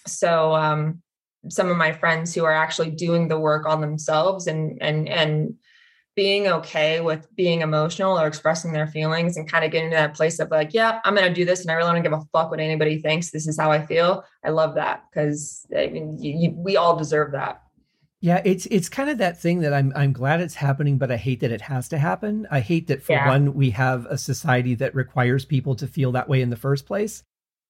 [0.07, 1.03] so, um,
[1.49, 5.55] some of my friends who are actually doing the work on themselves and, and, and,
[6.17, 10.15] being okay with being emotional or expressing their feelings and kind of getting to that
[10.15, 12.49] place of like, yeah, I'm to do this and I really don't give a fuck
[12.49, 13.29] what anybody thinks.
[13.29, 14.23] This is how I feel.
[14.43, 17.61] I love that because I mean, you, you, we all deserve that.
[18.19, 21.17] Yeah, it's it's kind of that thing that I'm I'm glad it's happening, but I
[21.17, 22.47] hate that it has to happen.
[22.49, 23.27] I hate that for yeah.
[23.27, 26.87] one, we have a society that requires people to feel that way in the first
[26.87, 27.23] place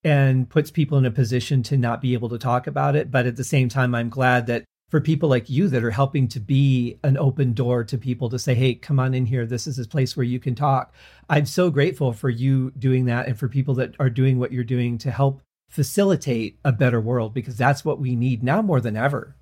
[0.03, 3.11] and puts people in a position to not be able to talk about it.
[3.11, 6.29] But at the same time, I'm glad that for people like you that are helping
[6.29, 9.45] to be an open door to people to say, hey, come on in here.
[9.45, 10.93] This is a place where you can talk.
[11.29, 14.63] I'm so grateful for you doing that and for people that are doing what you're
[14.63, 18.95] doing to help facilitate a better world because that's what we need now more than
[18.95, 19.35] ever.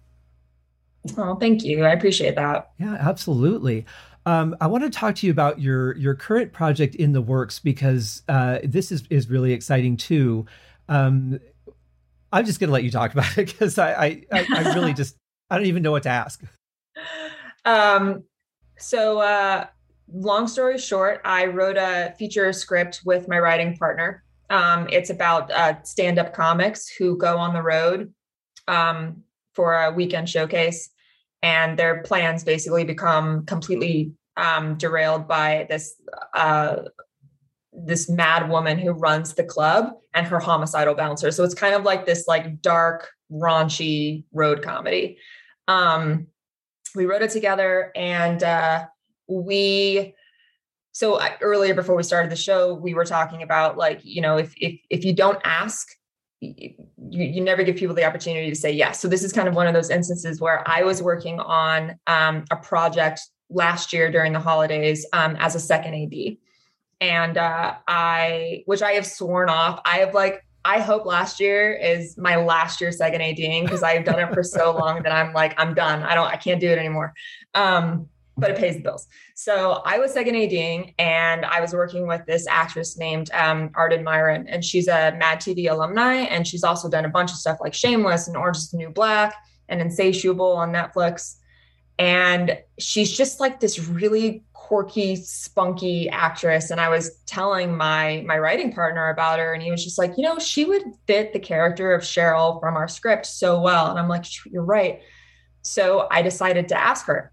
[1.18, 1.84] Oh, thank you.
[1.84, 2.72] I appreciate that.
[2.80, 3.86] Yeah, absolutely.
[4.26, 7.60] Um, I want to talk to you about your your current project in the works
[7.60, 10.46] because uh, this is is really exciting too.
[10.90, 11.40] Um,
[12.32, 14.94] I'm just going to let you talk about it because I, I, I, I really
[14.96, 15.16] just
[15.50, 16.44] I don't even know what to ask.
[17.66, 18.24] Um,
[18.78, 19.68] so, uh,
[20.12, 24.24] long story short, I wrote a feature script with my writing partner.
[24.50, 28.14] Um, it's about uh, stand up comics who go on the road
[28.68, 30.90] um, for a weekend showcase,
[31.42, 35.96] and their plans basically become completely um, derailed by this.
[36.34, 36.84] Uh,
[37.78, 41.30] this mad woman who runs the club and her homicidal bouncer.
[41.30, 45.18] So it's kind of like this like dark, raunchy road comedy.
[45.68, 46.28] Um,
[46.96, 48.86] we wrote it together and uh,
[49.28, 50.14] we
[50.92, 54.54] so earlier before we started the show we were talking about like you know if
[54.58, 55.88] if if you don't ask
[56.42, 56.76] you,
[57.10, 59.68] you never give people the opportunity to say yes so this is kind of one
[59.68, 64.40] of those instances where i was working on um, a project last year during the
[64.40, 66.38] holidays um, as a second ad
[67.02, 71.74] and uh, i which i have sworn off i have like I hope last year
[71.74, 75.32] is my last year second ADing because I've done it for so long that I'm
[75.32, 76.02] like, I'm done.
[76.02, 77.14] I don't, I can't do it anymore.
[77.54, 79.08] Um, but it pays the bills.
[79.34, 84.04] So I was second ADing and I was working with this actress named um, Arden
[84.04, 86.16] Myrin, and she's a Mad TV alumni.
[86.16, 88.90] And she's also done a bunch of stuff like Shameless and Orange is the New
[88.90, 89.36] Black
[89.70, 91.38] and Insatiable on Netflix.
[91.98, 96.72] And she's just like this really quirky, spunky actress.
[96.72, 100.12] And I was telling my my writing partner about her, and he was just like,
[100.18, 103.90] you know, she would fit the character of Cheryl from our script so well.
[103.90, 105.02] And I'm like, you're right.
[105.62, 107.32] So I decided to ask her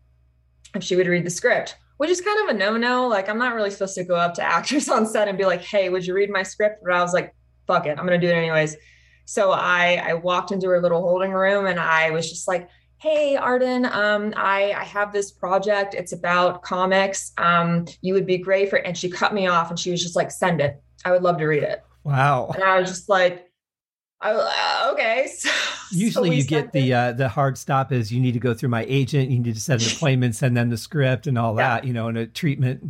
[0.75, 3.09] if she would read the script, which is kind of a no-no.
[3.09, 5.63] Like, I'm not really supposed to go up to actors on set and be like,
[5.63, 6.83] hey, would you read my script?
[6.85, 7.35] But I was like,
[7.67, 8.77] fuck it, I'm gonna do it anyways.
[9.25, 12.69] So I I walked into her little holding room and I was just like,
[13.03, 18.39] hey arden um, I, I have this project it's about comics um, you would be
[18.39, 21.11] great for and she cut me off and she was just like send it i
[21.11, 23.51] would love to read it wow and i was just like
[24.21, 25.51] uh, okay so,
[25.93, 28.69] usually so you get the uh, the hard stop is you need to go through
[28.69, 31.77] my agent you need to set an appointment send them the script and all yeah.
[31.77, 32.83] that you know and a treatment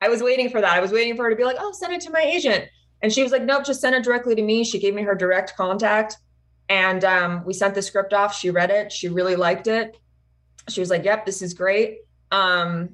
[0.00, 1.92] i was waiting for that i was waiting for her to be like oh send
[1.92, 2.64] it to my agent
[3.02, 5.14] and she was like nope just send it directly to me she gave me her
[5.14, 6.18] direct contact
[6.68, 8.34] and um, we sent the script off.
[8.34, 8.92] She read it.
[8.92, 9.96] She really liked it.
[10.68, 12.90] She was like, "Yep, this is great." Um,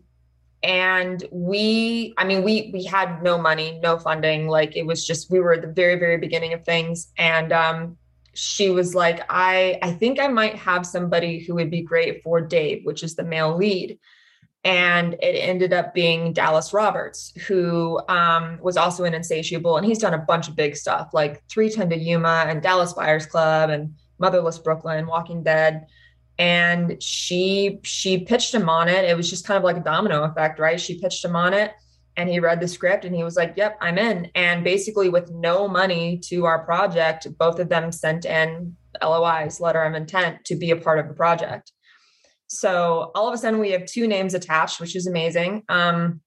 [0.62, 4.48] and we, I mean, we we had no money, no funding.
[4.48, 7.12] Like it was just we were at the very very beginning of things.
[7.18, 7.96] And um,
[8.34, 12.40] she was like, "I I think I might have somebody who would be great for
[12.40, 13.98] Dave, which is the male lead."
[14.64, 19.98] and it ended up being Dallas Roberts, who um, was also an Insatiable, and he's
[19.98, 23.94] done a bunch of big stuff like 310 to Yuma and Dallas Buyers Club and
[24.18, 25.86] Motherless Brooklyn, Walking Dead.
[26.38, 29.04] And she she pitched him on it.
[29.04, 30.80] It was just kind of like a domino effect, right?
[30.80, 31.72] She pitched him on it,
[32.16, 35.30] and he read the script, and he was like, "Yep, I'm in." And basically, with
[35.30, 40.54] no money to our project, both of them sent in LOIs, letter of intent, to
[40.54, 41.72] be a part of the project.
[42.46, 45.64] So all of a sudden we have two names attached, which is amazing.
[45.68, 46.20] Um,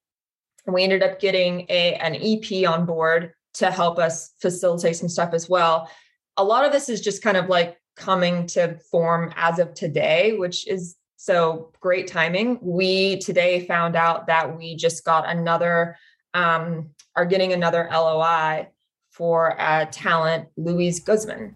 [0.66, 5.34] we ended up getting a an EP on board to help us facilitate some stuff
[5.34, 5.90] as well.
[6.36, 10.34] A lot of this is just kind of like coming to form as of today,
[10.38, 12.59] which is So great timing.
[12.61, 15.97] We today found out that we just got another,
[16.34, 18.70] um, are getting another LOI
[19.09, 21.55] for a talent, Luis Guzman.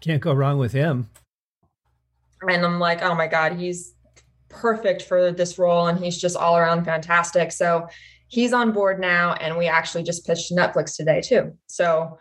[0.00, 1.10] Can't go wrong with him.
[2.48, 3.94] And I'm like, oh my God, he's
[4.48, 5.86] perfect for this role.
[5.88, 7.52] And he's just all around fantastic.
[7.52, 7.86] So
[8.28, 9.34] he's on board now.
[9.34, 11.52] And we actually just pitched Netflix today too.
[11.66, 12.18] So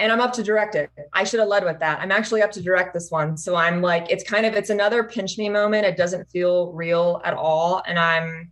[0.00, 0.90] and I'm up to direct it.
[1.12, 2.00] I should have led with that.
[2.00, 3.36] I'm actually up to direct this one.
[3.36, 5.84] So I'm like, it's kind of, it's another pinch me moment.
[5.84, 7.82] It doesn't feel real at all.
[7.86, 8.50] And I'm,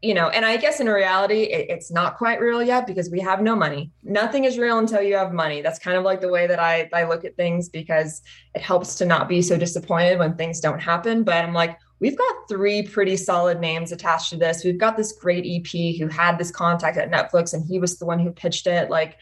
[0.00, 3.20] you know, and I guess in reality, it, it's not quite real yet because we
[3.20, 3.90] have no money.
[4.04, 5.60] Nothing is real until you have money.
[5.60, 8.22] That's kind of like the way that I, I look at things because
[8.54, 11.24] it helps to not be so disappointed when things don't happen.
[11.24, 14.62] But I'm like, we've got three pretty solid names attached to this.
[14.62, 18.06] We've got this great EP who had this contact at Netflix and he was the
[18.06, 18.90] one who pitched it.
[18.90, 19.16] Like,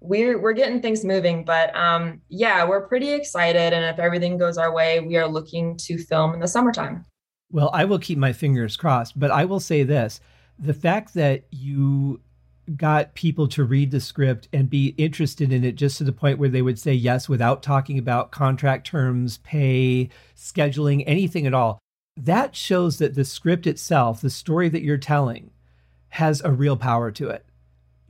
[0.00, 3.72] we're we're getting things moving but um yeah we're pretty excited.
[3.72, 7.04] And if everything goes our way we are looking to film in the summertime.
[7.52, 10.20] Well i will keep my fingers crossed but i will say this
[10.58, 12.20] the fact that you
[12.76, 16.38] got people to read the script and be interested in it just to the point
[16.38, 21.78] where they would say yes without talking about contract terms pay scheduling anything at all
[22.16, 25.50] that shows that the script itself the story that you're telling
[26.10, 27.44] has a real power to it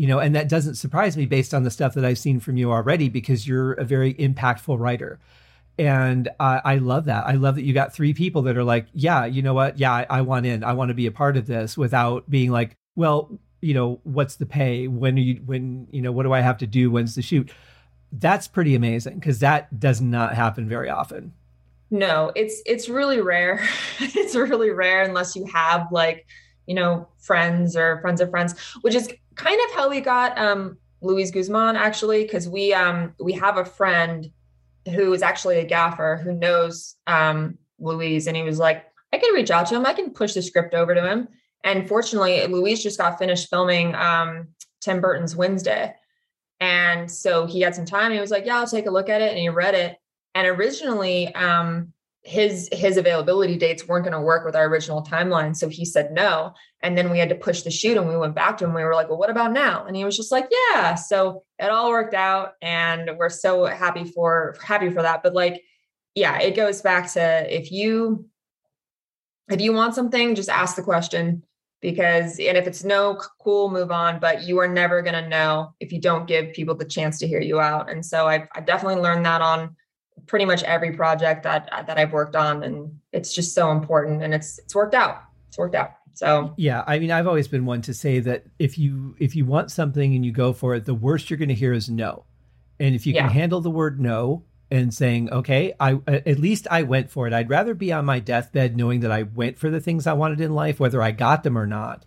[0.01, 2.57] you know, and that doesn't surprise me based on the stuff that I've seen from
[2.57, 5.19] you already because you're a very impactful writer.
[5.79, 7.27] And I, I love that.
[7.27, 9.79] I love that you got three people that are like, yeah, you know what?
[9.79, 10.65] Yeah, I, I want in.
[10.65, 14.37] I want to be a part of this without being like, well, you know, what's
[14.37, 14.89] the pay?
[14.89, 16.91] When are you, when, you know, what do I have to do?
[16.91, 17.53] When's the shoot?
[18.11, 21.35] That's pretty amazing because that does not happen very often.
[21.91, 23.63] No, it's, it's really rare.
[24.01, 26.27] it's really rare unless you have like,
[26.67, 30.77] you know, friends or friends of friends, which is kind of how we got um,
[31.01, 34.31] Luis Guzman actually, because we um, we have a friend
[34.93, 39.35] who is actually a gaffer who knows um, Luis, and he was like, I can
[39.35, 39.87] reach out to him.
[39.87, 41.29] I can push the script over to him.
[41.65, 44.49] And fortunately, Luis just got finished filming um,
[44.81, 45.95] Tim Burton's Wednesday.
[46.61, 48.13] And so he had some time.
[48.13, 49.31] he was like, Yeah, I'll take a look at it.
[49.31, 49.97] And he read it.
[50.35, 51.93] And originally, um,
[52.23, 56.13] his his availability dates weren't going to work with our original timeline so he said
[56.13, 56.53] no.
[56.83, 58.75] And then we had to push the shoot and we went back to him.
[58.75, 59.87] We were like well what about now?
[59.87, 60.97] And he was just like yeah.
[60.97, 65.23] So it all worked out and we're so happy for happy for that.
[65.23, 65.63] But like
[66.15, 68.27] yeah it goes back to if you
[69.51, 71.43] if you want something just ask the question
[71.81, 74.21] because and if it's no cool move on.
[74.21, 77.27] But you are never going to know if you don't give people the chance to
[77.27, 77.91] hear you out.
[77.91, 79.75] And so i've, I've definitely learned that on
[80.27, 84.35] pretty much every project that that I've worked on, and it's just so important, and
[84.35, 85.23] it's it's worked out.
[85.49, 85.93] It's worked out.
[86.15, 89.45] So yeah, I mean, I've always been one to say that if you if you
[89.45, 92.25] want something and you go for it, the worst you're going to hear is no,
[92.79, 93.23] and if you yeah.
[93.23, 97.33] can handle the word no and saying okay, I at least I went for it.
[97.33, 100.41] I'd rather be on my deathbed knowing that I went for the things I wanted
[100.41, 102.05] in life, whether I got them or not,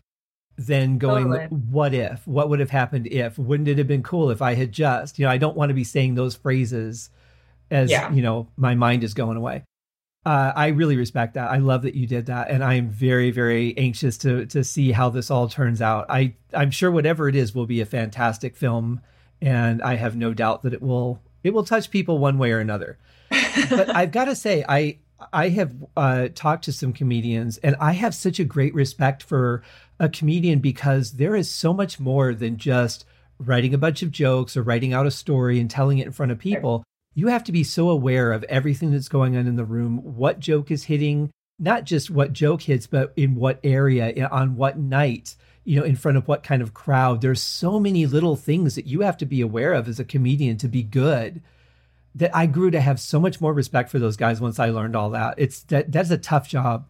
[0.57, 1.47] than going totally.
[1.47, 4.71] what if what would have happened if wouldn't it have been cool if i had
[4.71, 7.09] just you know i don't want to be saying those phrases
[7.73, 8.11] as yeah.
[8.11, 9.63] you know my mind is going away
[10.25, 11.51] uh, I really respect that.
[11.51, 14.93] I love that you did that, and I am very, very anxious to to see
[14.93, 16.05] how this all turns out.
[16.09, 19.01] I I'm sure whatever it is will be a fantastic film,
[19.41, 22.59] and I have no doubt that it will it will touch people one way or
[22.59, 22.97] another.
[23.69, 24.99] but I've got to say, I
[25.33, 29.61] I have uh, talked to some comedians, and I have such a great respect for
[29.99, 33.03] a comedian because there is so much more than just
[33.39, 36.31] writing a bunch of jokes or writing out a story and telling it in front
[36.31, 36.85] of people
[37.15, 40.39] you have to be so aware of everything that's going on in the room, what
[40.39, 45.35] joke is hitting, not just what joke hits, but in what area, on what night,
[45.63, 47.21] you know, in front of what kind of crowd.
[47.21, 50.57] There's so many little things that you have to be aware of as a comedian
[50.57, 51.41] to be good
[52.15, 54.95] that I grew to have so much more respect for those guys once I learned
[54.95, 55.35] all that.
[55.37, 56.87] It's that that's a tough job.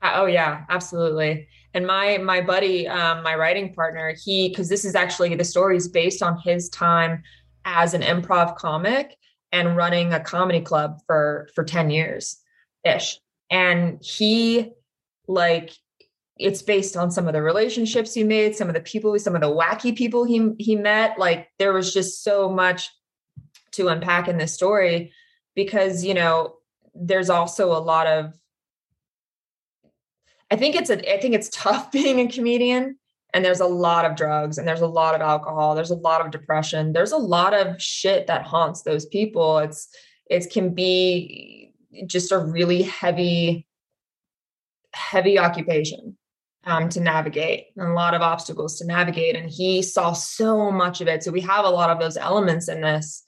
[0.00, 1.48] Uh, oh yeah, absolutely.
[1.74, 5.76] And my my buddy, um, my writing partner, he because this is actually the story
[5.76, 7.22] is based on his time
[7.64, 9.16] as an improv comic
[9.52, 12.38] and running a comedy club for for 10 years
[12.84, 13.18] ish.
[13.50, 14.72] And he
[15.26, 15.72] like
[16.38, 19.40] it's based on some of the relationships he made some of the people some of
[19.40, 21.18] the wacky people he he met.
[21.18, 22.90] Like there was just so much
[23.72, 25.12] to unpack in this story
[25.54, 26.54] because you know
[26.94, 28.34] there's also a lot of
[30.50, 32.98] i think it's a i think it's tough being a comedian
[33.34, 36.24] and there's a lot of drugs and there's a lot of alcohol there's a lot
[36.24, 39.58] of depression there's a lot of shit that haunts those people.
[39.58, 39.88] It's
[40.30, 41.72] it can be
[42.06, 43.66] just a really heavy
[44.94, 46.16] heavy occupation
[46.64, 49.36] um, to navigate and a lot of obstacles to navigate.
[49.36, 51.22] And he saw so much of it.
[51.22, 53.22] So we have a lot of those elements in this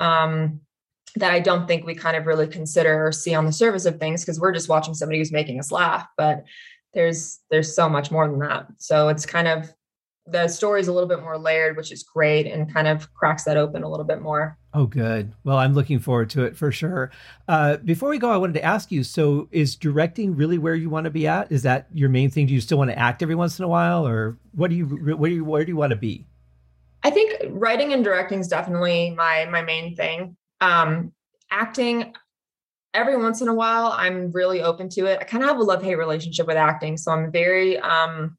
[0.00, 0.60] um,
[1.16, 3.98] that I don't think we kind of really consider or see on the surface of
[3.98, 6.06] things because we're just watching somebody who's making us laugh.
[6.16, 6.44] But
[6.94, 8.66] there's there's so much more than that.
[8.78, 9.72] So it's kind of
[10.26, 13.42] the story is a little bit more layered, which is great and kind of cracks
[13.44, 14.56] that open a little bit more.
[14.72, 15.32] Oh, good.
[15.44, 17.10] Well, I'm looking forward to it for sure.
[17.48, 20.90] Uh, before we go, I wanted to ask you: so, is directing really where you
[20.90, 21.50] want to be at?
[21.50, 22.46] Is that your main thing?
[22.46, 24.86] Do you still want to act every once in a while, or what do you
[24.86, 26.26] where do you where do you want to be?
[27.02, 30.36] I think writing and directing is definitely my my main thing.
[30.60, 31.12] Um,
[31.50, 32.14] acting,
[32.94, 35.18] every once in a while, I'm really open to it.
[35.20, 38.36] I kind of have a love hate relationship with acting, so I'm very um,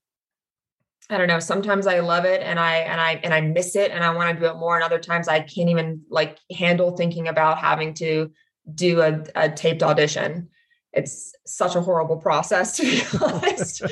[1.09, 1.39] I don't know.
[1.39, 4.33] Sometimes I love it and I and I and I miss it and I want
[4.33, 4.75] to do it more.
[4.75, 8.31] And other times I can't even like handle thinking about having to
[8.73, 10.49] do a, a taped audition.
[10.93, 13.83] It's such a horrible process to be honest.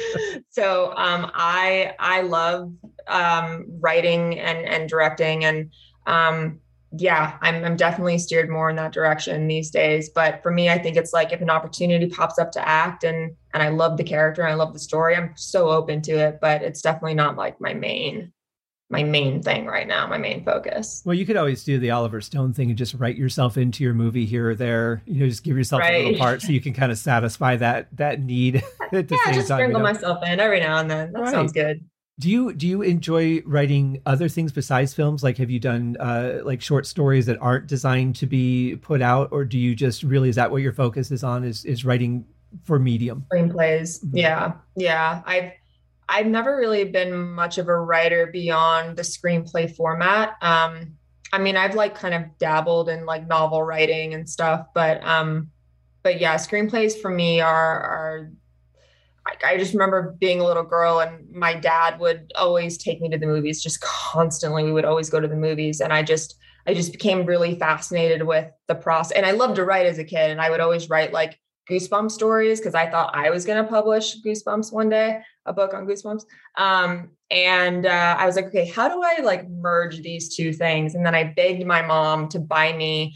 [0.50, 2.74] so um, I I love
[3.08, 5.72] um, writing and and directing and
[6.08, 6.61] um,
[6.98, 10.10] yeah, I'm, I'm definitely steered more in that direction these days.
[10.10, 13.36] But for me, I think it's like if an opportunity pops up to act and
[13.54, 16.40] and I love the character and I love the story, I'm so open to it.
[16.42, 18.34] But it's definitely not like my main
[18.90, 21.02] my main thing right now, my main focus.
[21.06, 23.94] Well, you could always do the Oliver Stone thing and just write yourself into your
[23.94, 25.02] movie here or there.
[25.06, 25.94] You know, just give yourself right.
[25.94, 28.56] a little part so you can kind of satisfy that that need.
[28.92, 29.80] yeah, just sprinkle you know?
[29.80, 31.14] myself in every now and then.
[31.14, 31.32] That right.
[31.32, 31.86] sounds good.
[32.22, 35.24] Do you do you enjoy writing other things besides films?
[35.24, 39.30] Like, have you done uh, like short stories that aren't designed to be put out,
[39.32, 41.44] or do you just really is that what your focus is on?
[41.44, 42.26] Is is writing
[42.64, 44.06] for medium screenplays?
[44.06, 44.18] Mm-hmm.
[44.18, 45.24] Yeah, yeah.
[45.26, 45.52] I've
[46.10, 50.36] I've never really been much of a writer beyond the screenplay format.
[50.44, 50.96] Um,
[51.34, 55.50] I mean, I've like kind of dabbled in like novel writing and stuff, but um,
[56.04, 58.32] but yeah, screenplays for me are are
[59.44, 63.18] I, just remember being a little girl and my dad would always take me to
[63.18, 64.64] the movies just constantly.
[64.64, 65.82] We would always go to the movies.
[65.82, 66.36] And I just,
[66.68, 69.16] I just became really fascinated with the process.
[69.16, 70.32] And I loved to write as a kid.
[70.32, 73.70] And I would always write like goosebump stories because I thought I was going to
[73.70, 76.24] publish Goosebumps one day, a book on Goosebumps.
[76.58, 80.96] Um, and uh, I was like, okay, how do I like merge these two things?
[80.96, 83.16] And then I begged my mom to buy me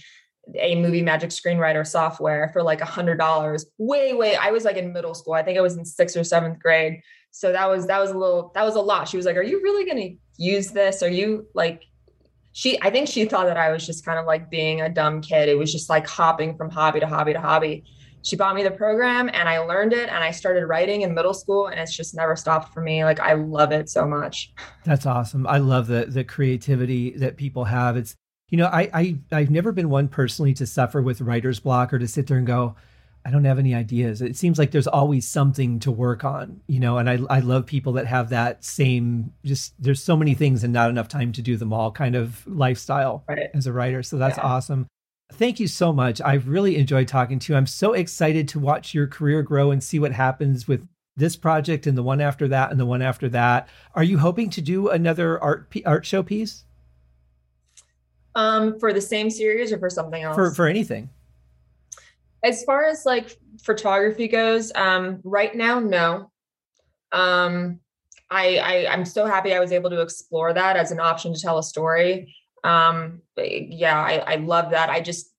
[0.54, 3.66] a movie magic screenwriter software for like a hundred dollars.
[3.78, 5.34] Way way i was like in middle school.
[5.34, 7.02] I think i was in sixth or seventh grade.
[7.32, 9.08] So that was that was a little that was a lot.
[9.08, 11.02] She was like are you really going to use this?
[11.02, 11.84] Are you like
[12.56, 15.22] she i think she thought that i was just kind of like being a dumb
[15.22, 15.50] kid.
[15.50, 17.84] It was just like hopping from hobby to hobby to hobby.
[18.24, 21.34] She bought me the program and i learned it and i started writing in middle
[21.34, 23.04] school and it's just never stopped for me.
[23.04, 24.54] Like i love it so much.
[24.86, 25.46] That's awesome.
[25.46, 27.98] I love the the creativity that people have.
[27.98, 28.16] It's
[28.50, 32.00] you know, I, I I've never been one personally to suffer with writer's block or
[32.00, 32.76] to sit there and go,
[33.26, 34.22] I don't have any ideas.
[34.22, 37.66] It seems like there's always something to work on, you know, and I I love
[37.66, 41.42] people that have that same just there's so many things and not enough time to
[41.42, 43.50] do them all kind of lifestyle right.
[43.56, 44.04] as a writer.
[44.04, 44.44] So that's yeah.
[44.44, 44.86] awesome.
[45.34, 46.22] Thank you so much.
[46.22, 47.58] I've really enjoyed talking to you.
[47.58, 50.88] I'm so excited to watch your career grow and see what happens with
[51.18, 53.68] this project and the one after that and the one after that.
[53.96, 56.66] Are you hoping to do another art art show piece?
[58.36, 60.36] Um, for the same series or for something else?
[60.36, 61.10] For for anything.
[62.44, 66.32] As far as like photography goes, um, right now, no.
[67.12, 67.80] Um,
[68.30, 71.40] I, I I'm so happy I was able to explore that as an option to
[71.40, 72.36] tell a story.
[72.64, 74.90] Um, yeah, I, I love that.
[74.90, 75.32] I just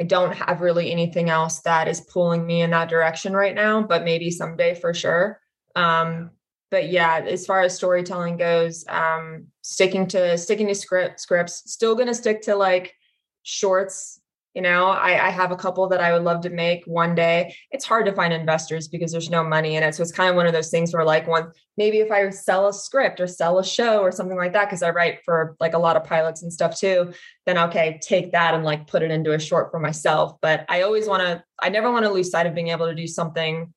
[0.00, 3.82] I don't have really anything else that is pulling me in that direction right now,
[3.82, 5.40] but maybe someday for sure.
[5.76, 6.30] Um,
[6.72, 11.94] but yeah, as far as storytelling goes, um, sticking to sticking to script scripts, still
[11.94, 12.94] gonna stick to like
[13.42, 14.18] shorts.
[14.54, 17.54] You know, I, I have a couple that I would love to make one day.
[17.70, 19.94] It's hard to find investors because there's no money in it.
[19.94, 22.68] So it's kind of one of those things where like one maybe if I sell
[22.68, 25.74] a script or sell a show or something like that, because I write for like
[25.74, 27.12] a lot of pilots and stuff too,
[27.44, 30.38] then okay, take that and like put it into a short for myself.
[30.40, 32.94] But I always want to, I never want to lose sight of being able to
[32.94, 33.74] do something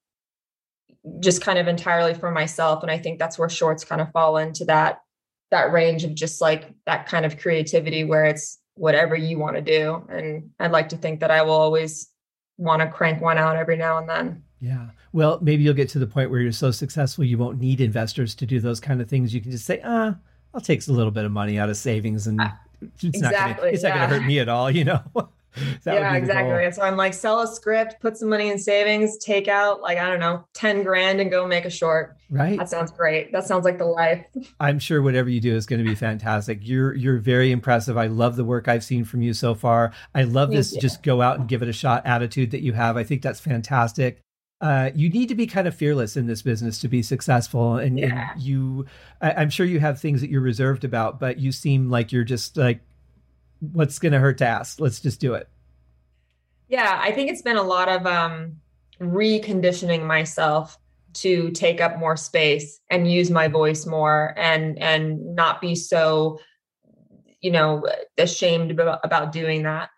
[1.19, 2.81] just kind of entirely for myself.
[2.81, 5.01] And i think that's where shorts kind of fall into that
[5.51, 9.61] that range of just like that kind of creativity where it's whatever you want to
[9.61, 10.05] do.
[10.09, 12.09] And i'd like to think that i will always
[12.57, 14.43] want to crank one out every now and then.
[14.59, 14.87] Yeah.
[15.13, 18.35] Well maybe you'll get to the point where you're so successful you won't need investors
[18.35, 19.33] to do those kind of things.
[19.33, 20.15] You can just say ah
[20.55, 22.49] i'll take a little bit of money out of savings and uh,
[22.81, 23.89] it's exactly, not gonna, it's yeah.
[23.89, 25.01] not going to hurt me at all you know
[25.85, 26.71] yeah, exactly.
[26.71, 30.09] So I'm like, sell a script, put some money in savings, take out like, I
[30.09, 32.17] don't know, 10 grand and go make a short.
[32.29, 32.57] Right.
[32.57, 33.31] That sounds great.
[33.31, 34.25] That sounds like the life.
[34.59, 36.59] I'm sure whatever you do is going to be fantastic.
[36.61, 37.97] You're, you're very impressive.
[37.97, 39.93] I love the work I've seen from you so far.
[40.13, 40.81] I love Thank this you.
[40.81, 42.97] just go out and give it a shot attitude that you have.
[42.97, 44.19] I think that's fantastic.
[44.61, 47.75] Uh, you need to be kind of fearless in this business to be successful.
[47.75, 48.31] And, yeah.
[48.31, 48.85] and you,
[49.21, 52.23] I, I'm sure you have things that you're reserved about, but you seem like you're
[52.23, 52.81] just like,
[53.73, 54.79] what's going to hurt to ask?
[54.79, 55.49] Let's just do it.
[56.67, 58.57] Yeah, I think it's been a lot of um,
[58.99, 60.77] reconditioning myself
[61.13, 66.39] to take up more space and use my voice more and and not be so
[67.39, 67.85] you know
[68.17, 69.89] ashamed about, about doing that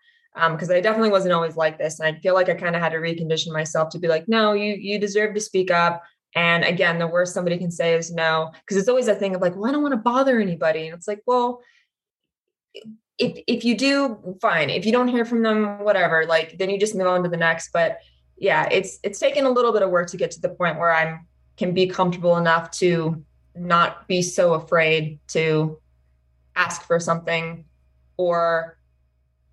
[0.50, 2.82] because um, I definitely wasn't always like this, and I feel like I kind of
[2.82, 6.02] had to recondition myself to be like, no, you you deserve to speak up.
[6.36, 9.40] And again, the worst somebody can say is no, because it's always a thing of
[9.40, 11.62] like, well, I don't want to bother anybody, and it's like, well,
[13.18, 14.70] if if you do, fine.
[14.70, 17.36] If you don't hear from them, whatever, like then you just move on to the
[17.36, 17.70] next.
[17.72, 17.98] But
[18.36, 20.92] yeah, it's it's taken a little bit of work to get to the point where
[20.92, 25.80] I'm can be comfortable enough to not be so afraid to
[26.54, 27.64] ask for something
[28.16, 28.78] or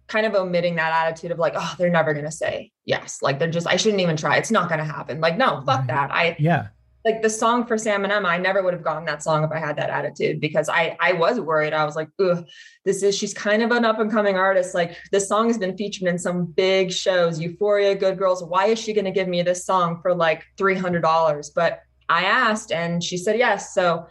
[0.08, 3.22] kind of omitting that attitude of like, oh, they're never going to say yes.
[3.22, 4.38] Like they're just, I shouldn't even try.
[4.38, 5.20] It's not going to happen.
[5.20, 6.12] Like, no, fuck that.
[6.12, 6.68] I, yeah.
[7.06, 9.52] Like the song for Sam and Emma, I never would have gotten that song if
[9.52, 11.72] I had that attitude because I I was worried.
[11.72, 12.44] I was like, ugh,
[12.84, 14.74] this is she's kind of an up and coming artist.
[14.74, 18.44] Like this song has been featured in some big shows, Euphoria, Good Girls.
[18.44, 21.52] Why is she going to give me this song for like three hundred dollars?
[21.52, 23.74] But I asked and she said yes.
[23.74, 24.08] So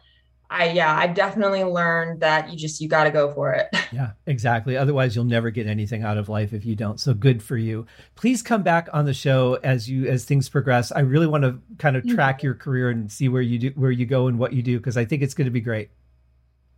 [0.55, 3.69] I yeah, I definitely learned that you just you got to go for it.
[3.93, 4.77] Yeah, exactly.
[4.77, 6.99] Otherwise, you'll never get anything out of life if you don't.
[6.99, 7.87] So good for you.
[8.17, 10.91] Please come back on the show as you as things progress.
[10.91, 12.17] I really want to kind of mm-hmm.
[12.17, 14.79] track your career and see where you do where you go and what you do
[14.79, 15.91] because I think it's going to be great.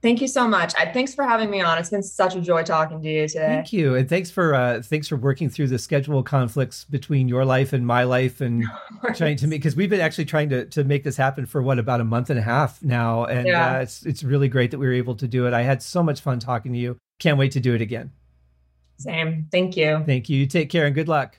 [0.02, 0.74] Thank you so much.
[0.76, 1.78] I, thanks for having me on.
[1.78, 3.46] It's been such a joy talking to you today.
[3.46, 7.44] Thank you, and thanks for uh, thanks for working through the schedule conflicts between your
[7.44, 8.64] life and my life, and
[9.14, 11.78] trying to make because we've been actually trying to to make this happen for what
[11.78, 13.76] about a month and a half now, and yeah.
[13.76, 15.54] uh, it's it's really great that we were able to do it.
[15.54, 16.96] I had so much fun talking to you.
[17.18, 18.12] Can't wait to do it again.
[18.98, 19.48] Same.
[19.50, 20.02] Thank you.
[20.06, 20.46] Thank you.
[20.46, 21.38] Take care and good luck.